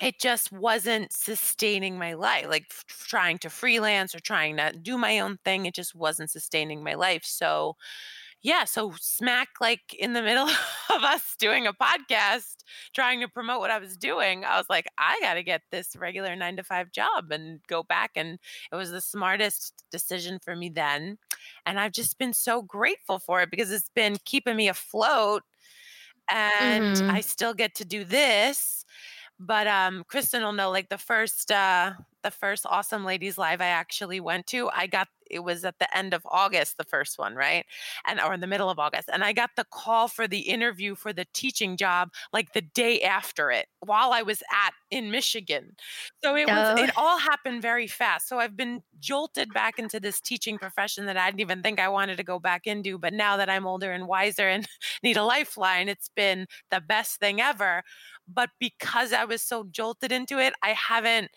[0.00, 2.46] it just wasn't sustaining my life.
[2.48, 6.30] Like, f- trying to freelance or trying to do my own thing, it just wasn't
[6.30, 7.24] sustaining my life.
[7.24, 7.76] So,
[8.42, 10.48] yeah, so smack like in the middle
[10.94, 12.56] of us doing a podcast,
[12.94, 15.94] trying to promote what I was doing, I was like, I got to get this
[15.96, 18.12] regular nine to five job and go back.
[18.16, 18.38] And
[18.72, 21.18] it was the smartest decision for me then.
[21.66, 25.42] And I've just been so grateful for it because it's been keeping me afloat
[26.30, 27.10] and mm-hmm.
[27.10, 28.84] I still get to do this.
[29.38, 31.92] But um, Kristen will know like the first uh,
[32.22, 35.96] the first Awesome Ladies Live I actually went to, I got it was at the
[35.96, 37.64] end of August, the first one, right?
[38.06, 39.08] And or in the middle of August.
[39.12, 43.00] And I got the call for the interview for the teaching job like the day
[43.00, 45.74] after it while I was at in Michigan.
[46.22, 46.82] So it was oh.
[46.82, 48.28] it all happened very fast.
[48.28, 51.88] So I've been jolted back into this teaching profession that I didn't even think I
[51.88, 52.98] wanted to go back into.
[52.98, 54.68] But now that I'm older and wiser and
[55.02, 57.82] need a lifeline, it's been the best thing ever.
[58.28, 61.30] But because I was so jolted into it, I haven't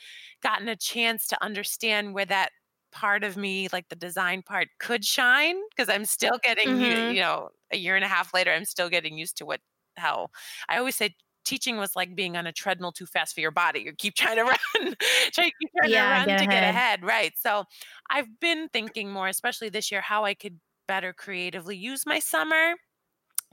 [0.44, 2.52] gotten a chance to understand where that
[2.92, 6.82] part of me, like the design part, could shine because I'm still getting, mm-hmm.
[6.82, 9.60] you, you know, a year and a half later, I'm still getting used to what,
[9.98, 10.30] how
[10.70, 11.16] I always say
[11.46, 13.82] teaching was like being on a treadmill too fast for your body.
[13.82, 14.96] You keep trying to run,
[15.32, 16.50] trying, keep trying yeah, to run get to ahead.
[16.50, 17.04] get ahead.
[17.04, 17.34] Right.
[17.38, 17.64] So
[18.10, 22.74] I've been thinking more, especially this year, how I could better creatively use my summer.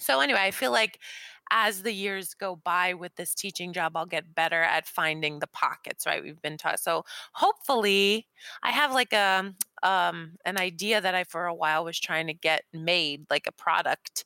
[0.01, 0.99] So anyway, I feel like
[1.53, 5.47] as the years go by with this teaching job, I'll get better at finding the
[5.47, 6.23] pockets, right?
[6.23, 6.81] We've been taught.
[6.81, 8.27] So hopefully
[8.63, 12.35] I have like a um an idea that I for a while was trying to
[12.35, 14.25] get made, like a product,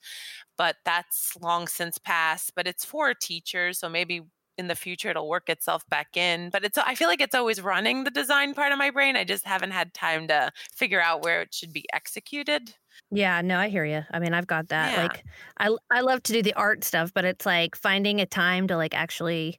[0.57, 2.53] but that's long since passed.
[2.55, 4.23] But it's for teachers, so maybe
[4.59, 7.61] in the future it'll work itself back in but it's i feel like it's always
[7.61, 11.23] running the design part of my brain i just haven't had time to figure out
[11.23, 12.75] where it should be executed
[13.11, 14.03] yeah, no, I hear you.
[14.11, 14.93] I mean, I've got that.
[14.93, 15.03] Yeah.
[15.03, 15.25] Like
[15.59, 18.77] I I love to do the art stuff, but it's like finding a time to
[18.77, 19.59] like actually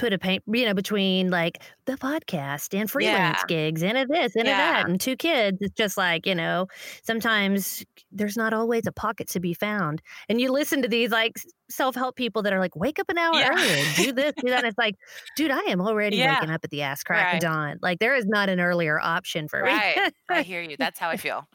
[0.00, 3.46] put a paint, you know, between like the podcast and freelance yeah.
[3.46, 4.54] gigs and a this and yeah.
[4.54, 5.58] a that and two kids.
[5.60, 6.66] It's just like, you know,
[7.02, 10.00] sometimes there's not always a pocket to be found.
[10.28, 11.36] And you listen to these like
[11.70, 13.50] self help people that are like, wake up an hour yeah.
[13.52, 14.58] earlier, do this, do that.
[14.58, 14.96] And it's like,
[15.36, 16.34] dude, I am already yeah.
[16.34, 17.34] waking up at the ass crack right.
[17.34, 17.78] of dawn.
[17.82, 19.96] Like there is not an earlier option for right.
[19.96, 20.10] me.
[20.28, 20.76] I hear you.
[20.78, 21.46] That's how I feel.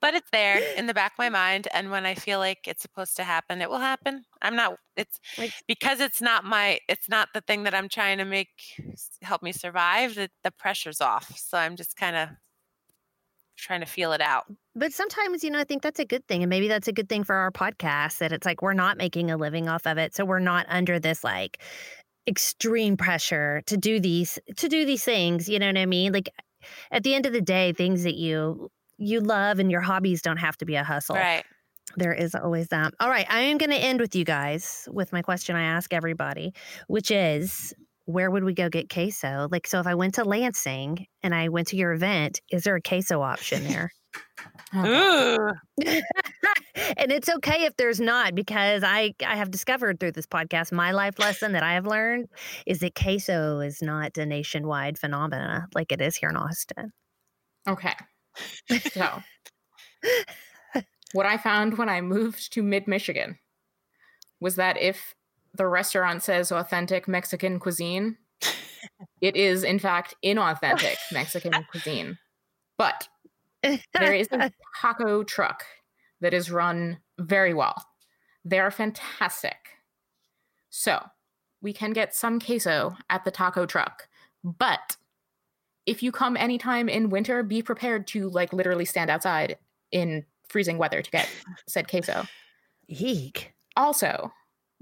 [0.00, 1.68] But it's there in the back of my mind.
[1.74, 4.24] And when I feel like it's supposed to happen, it will happen.
[4.42, 8.18] I'm not, it's like, because it's not my, it's not the thing that I'm trying
[8.18, 8.48] to make
[9.22, 11.36] help me survive, that the pressure's off.
[11.38, 12.28] So I'm just kind of
[13.56, 14.44] trying to feel it out.
[14.74, 16.42] But sometimes, you know, I think that's a good thing.
[16.42, 19.30] And maybe that's a good thing for our podcast that it's like we're not making
[19.30, 20.14] a living off of it.
[20.14, 21.60] So we're not under this like
[22.26, 25.48] extreme pressure to do these to do these things.
[25.48, 26.12] You know what I mean?
[26.12, 26.30] Like
[26.90, 30.38] at the end of the day, things that you you love and your hobbies don't
[30.38, 31.16] have to be a hustle.
[31.16, 31.44] Right.
[31.96, 32.94] There is always that.
[32.98, 33.26] All right.
[33.28, 36.54] I am going to end with you guys with my question I ask everybody,
[36.88, 37.74] which is
[38.06, 39.48] where would we go get queso?
[39.50, 42.76] Like, so if I went to Lansing and I went to your event, is there
[42.76, 43.90] a queso option there?
[44.74, 45.52] Oh,
[45.84, 50.92] and it's okay if there's not because I I have discovered through this podcast my
[50.92, 52.28] life lesson that I have learned
[52.66, 56.92] is that queso is not a nationwide phenomena like it is here in Austin.
[57.68, 57.94] Okay.
[58.92, 59.22] So
[61.12, 63.38] what I found when I moved to mid Michigan
[64.40, 65.13] was that if
[65.54, 68.16] the restaurant says authentic Mexican cuisine,
[69.20, 72.18] it is in fact inauthentic Mexican cuisine.
[72.76, 73.08] But
[73.62, 74.50] there is a
[74.80, 75.64] taco truck
[76.20, 77.74] that is run very well.
[78.44, 79.56] They are fantastic.
[80.70, 81.02] So
[81.62, 84.08] we can get some queso at the taco truck.
[84.42, 84.96] But
[85.86, 89.56] if you come anytime in winter, be prepared to like literally stand outside
[89.92, 91.28] in freezing weather to get
[91.66, 92.26] said queso.
[92.88, 93.54] Eek.
[93.76, 94.32] Also,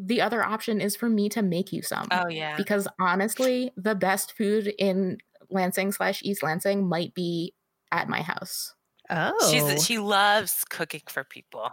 [0.07, 2.07] the other option is for me to make you some.
[2.11, 2.57] Oh yeah.
[2.57, 5.19] Because honestly, the best food in
[5.51, 7.55] Lansing slash East Lansing might be
[7.91, 8.75] at my house.
[9.11, 11.71] Oh, She's she loves cooking for people.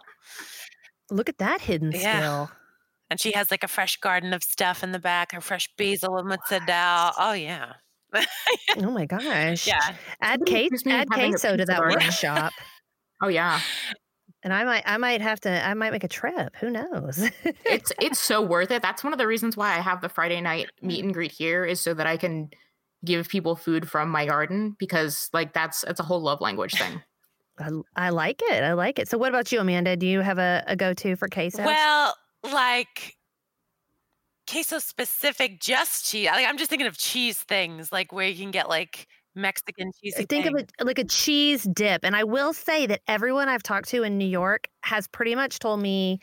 [1.11, 2.17] look at that hidden Yeah.
[2.19, 2.51] skill.
[3.11, 6.17] And she has like a fresh garden of stuff in the back, her fresh basil
[6.17, 7.13] and mozzarella.
[7.17, 7.73] Oh yeah.
[8.77, 9.65] Oh my gosh.
[9.67, 9.79] yeah.
[10.21, 11.99] Add, Somebody case, accused me of add having a queso to that garden.
[12.03, 12.53] workshop.
[13.21, 13.59] Oh yeah.
[14.41, 16.55] And I might I might have to I might make a trip.
[16.57, 17.29] Who knows?
[17.65, 18.81] It's it's so worth it.
[18.81, 20.87] That's one of the reasons why I have the Friday night mm-hmm.
[20.87, 22.49] meet and greet here is so that I can
[23.03, 27.01] give people food from my garden because like that's it's a whole love language thing.
[27.59, 28.63] I, I like it.
[28.63, 29.09] I like it.
[29.09, 29.97] So what about you, Amanda?
[29.97, 31.65] Do you have a, a go to for queso?
[31.65, 33.17] Well, like
[34.49, 36.27] queso specific, just cheese.
[36.27, 39.07] Like, I'm just thinking of cheese things, like where you can get like
[39.39, 40.15] Mexican cheese.
[40.29, 42.03] think of it like a cheese dip.
[42.03, 45.59] And I will say that everyone I've talked to in New York has pretty much
[45.59, 46.19] told me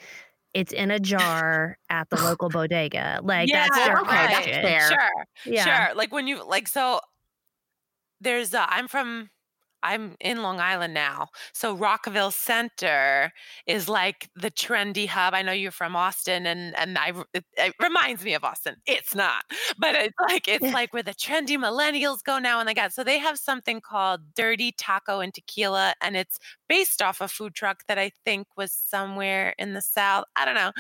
[0.55, 3.21] it's in a jar at the local bodega.
[3.23, 4.89] Like that's Yeah, their okay, that's fair.
[4.89, 5.27] Sure.
[5.45, 5.87] Yeah.
[5.87, 5.95] Sure.
[5.95, 7.01] Like when you like so
[8.21, 9.31] there's uh I'm from
[9.95, 11.29] I'm in Long Island now.
[11.53, 13.33] So Rockville Centre
[13.67, 15.35] is like the trendy hub.
[15.35, 18.77] I know you're from Austin and and I it, it reminds me of Austin.
[18.87, 19.45] It's not.
[19.79, 20.73] But it's like it's Yeah.
[20.73, 24.35] like where the trendy millennials go now and they got so they have something called
[24.35, 28.73] Dirty Taco and Tequila and it's based off a food truck that I think was
[28.73, 30.25] somewhere in the south.
[30.37, 30.73] I don't know.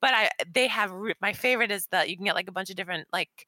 [0.00, 2.76] But I they have my favorite is the you can get like a bunch of
[2.76, 3.46] different like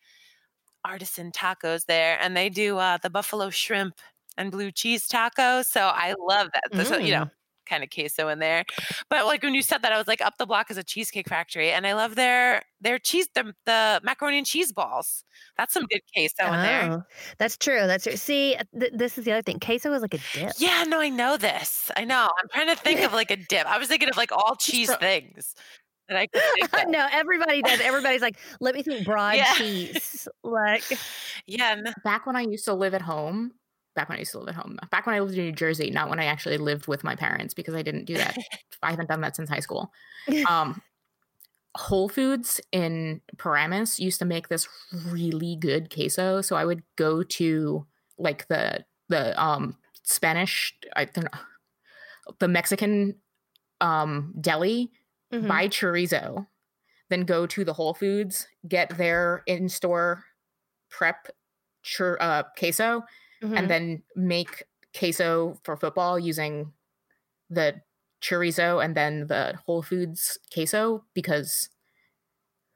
[0.84, 3.94] artisan tacos there and they do uh the buffalo shrimp
[4.36, 5.62] and blue cheese taco.
[5.62, 7.30] so i love that there's a, you know mm.
[7.66, 8.64] kind of queso in there
[9.08, 11.28] but like when you said that i was like up the block is a cheesecake
[11.28, 15.24] factory and i love their their cheese the, the macaroni and cheese balls
[15.56, 17.02] that's some good queso in there Oh,
[17.38, 17.86] that's true.
[17.86, 18.16] That's true.
[18.16, 19.60] See, th- this is the other thing.
[19.60, 20.52] Queso is like a dip.
[20.58, 23.66] yeah no i know this i know i'm trying to think of like a dip
[23.66, 25.54] i was thinking of like all cheese so- things
[26.08, 26.42] that i could
[26.88, 27.80] no, everybody does.
[27.80, 29.54] Everybody's like, let me think broad Yeah.
[29.54, 30.28] cheese.
[30.42, 30.84] Like,
[31.46, 33.52] yeah back when I used to live at home,
[33.94, 35.90] back when I used to live at home, back when I lived in New Jersey,
[35.90, 38.36] not when I actually lived with my parents because I didn't do that.
[38.82, 39.92] I haven't done that since high school.
[40.48, 40.80] Um,
[41.76, 44.68] Whole Foods in Paramus used to make this
[45.06, 46.40] really good queso.
[46.40, 47.84] So I would go to
[48.16, 51.40] like the the um Spanish, I don't know,
[52.38, 53.16] the Mexican
[53.80, 54.92] um deli
[55.32, 55.48] mhm.
[55.48, 56.46] buy chorizo,
[57.10, 60.24] then go to the Whole Foods, get their in store
[60.90, 61.28] prep
[61.82, 63.02] chur- uh, queso,
[63.44, 63.58] Mhm.
[63.58, 64.64] and then make
[64.98, 66.72] queso for football using
[67.50, 67.80] the
[68.22, 71.68] chorizo and then the Whole Foods queso because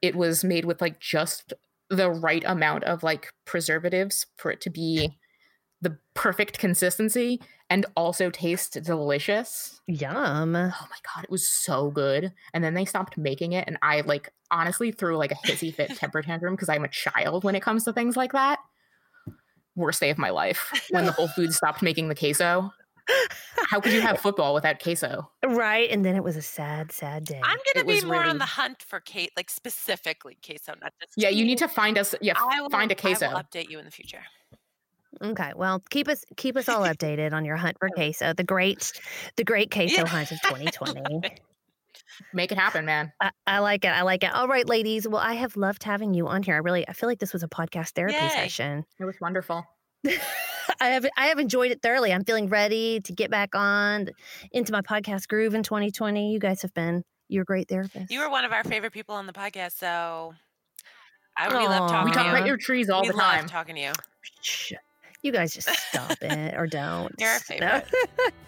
[0.01, 1.53] it was made with like just
[1.89, 5.17] the right amount of like preservatives for it to be
[5.81, 9.81] the perfect consistency and also taste delicious.
[9.87, 10.55] Yum.
[10.55, 12.33] Oh my god, it was so good.
[12.53, 15.95] And then they stopped making it, and I like honestly threw like a hissy fit
[15.95, 18.59] temper tantrum because I'm a child when it comes to things like that.
[19.79, 22.71] Worst day of my life when the Whole Foods stopped making the queso.
[23.71, 25.31] How could you have football without queso?
[25.43, 25.89] Right.
[25.89, 27.41] And then it was a sad, sad day.
[27.43, 30.93] i'm gonna It be was more on the hunt for kate like specifically queso not
[31.01, 32.13] just Yeah, you need to find us.
[32.21, 33.25] Yeah, I will, find a queso.
[33.25, 34.21] I will update you in the future.
[35.23, 38.91] Okay, well, keep us keep us all updated on your hunt for queso, the great
[39.37, 40.05] the great queso Yeah.
[40.05, 41.31] hunt of 2020.
[42.33, 43.11] Make it happen, man.
[43.21, 43.89] I, I like it.
[43.89, 44.33] I like it.
[44.33, 45.07] All right, ladies.
[45.07, 46.55] Well, I have loved having you on here.
[46.55, 48.29] I really I feel like this was a podcast therapy Yay.
[48.29, 48.85] session.
[48.99, 49.65] It was wonderful.
[50.81, 52.13] I have I have enjoyed it thoroughly.
[52.13, 54.09] I'm feeling ready to get back on
[54.51, 56.31] into my podcast groove in 2020.
[56.31, 58.09] You guys have been you're great therapists.
[58.09, 60.33] You were one of our favorite people on the podcast, so
[61.37, 62.31] I we love talking We talk you.
[62.31, 63.47] about your trees all we the love time.
[63.47, 63.91] talking to you.
[65.21, 67.13] You guys just stop it or don't.
[67.19, 67.85] You're our favorite.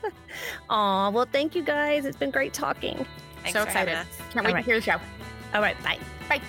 [0.70, 2.06] Aw, well, thank you guys.
[2.06, 3.06] It's been great talking.
[3.44, 3.96] Thanks so for excited.
[3.96, 4.08] us.
[4.32, 4.98] Can't wait All to hear the show.
[5.54, 5.98] All right, bye.
[6.30, 6.42] Bye.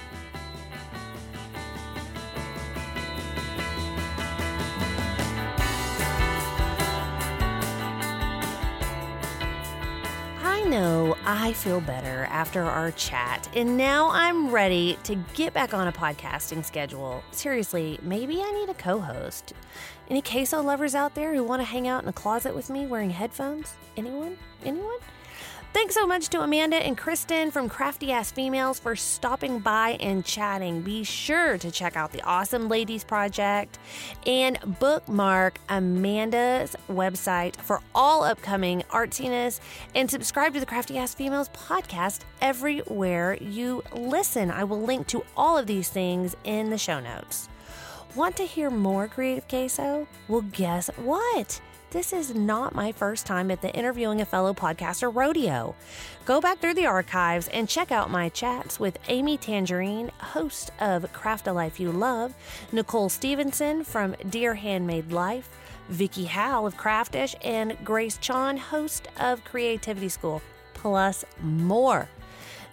[10.45, 15.75] I know I feel better after our chat, and now I'm ready to get back
[15.75, 17.23] on a podcasting schedule.
[17.33, 19.53] Seriously, maybe I need a co host.
[20.09, 22.87] Any queso lovers out there who want to hang out in a closet with me
[22.87, 23.75] wearing headphones?
[23.97, 24.37] Anyone?
[24.65, 24.99] Anyone?
[25.73, 30.23] Thanks so much to Amanda and Kristen from Crafty Ass Females for stopping by and
[30.23, 30.83] chatting.
[30.83, 33.79] Be sure to check out the Awesome Ladies Project
[34.27, 39.61] and bookmark Amanda's website for all upcoming artsiness
[39.95, 44.51] and subscribe to the Crafty Ass Females podcast everywhere you listen.
[44.51, 47.49] I will link to all of these things in the show notes.
[48.15, 50.07] Want to hear more Creative Queso?
[50.29, 51.63] Well, guess what?
[51.93, 55.75] This is not my first time at the Interviewing a Fellow Podcaster rodeo.
[56.25, 61.13] Go back through the archives and check out my chats with Amy Tangerine, host of
[61.13, 62.33] Craft a Life You Love,
[62.73, 65.51] Nicole Stevenson from Dear Handmade Life,
[65.93, 70.41] Vickie Howell of Craftish, and Grace Chon, host of Creativity School,
[70.73, 72.09] plus more.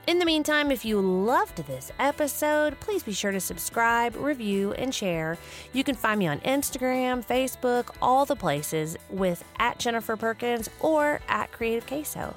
[0.10, 4.92] In the meantime, if you loved this episode, please be sure to subscribe, review, and
[4.92, 5.38] share.
[5.72, 11.20] You can find me on Instagram, Facebook, all the places with at Jennifer Perkins or
[11.28, 12.36] at Creative Queso.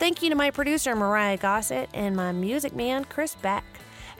[0.00, 3.62] Thank you to my producer, Mariah Gossett, and my music man, Chris Beck.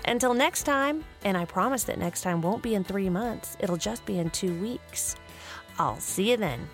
[0.05, 3.76] Until next time, and I promise that next time won't be in three months, it'll
[3.76, 5.16] just be in two weeks.
[5.76, 6.68] I'll see you then.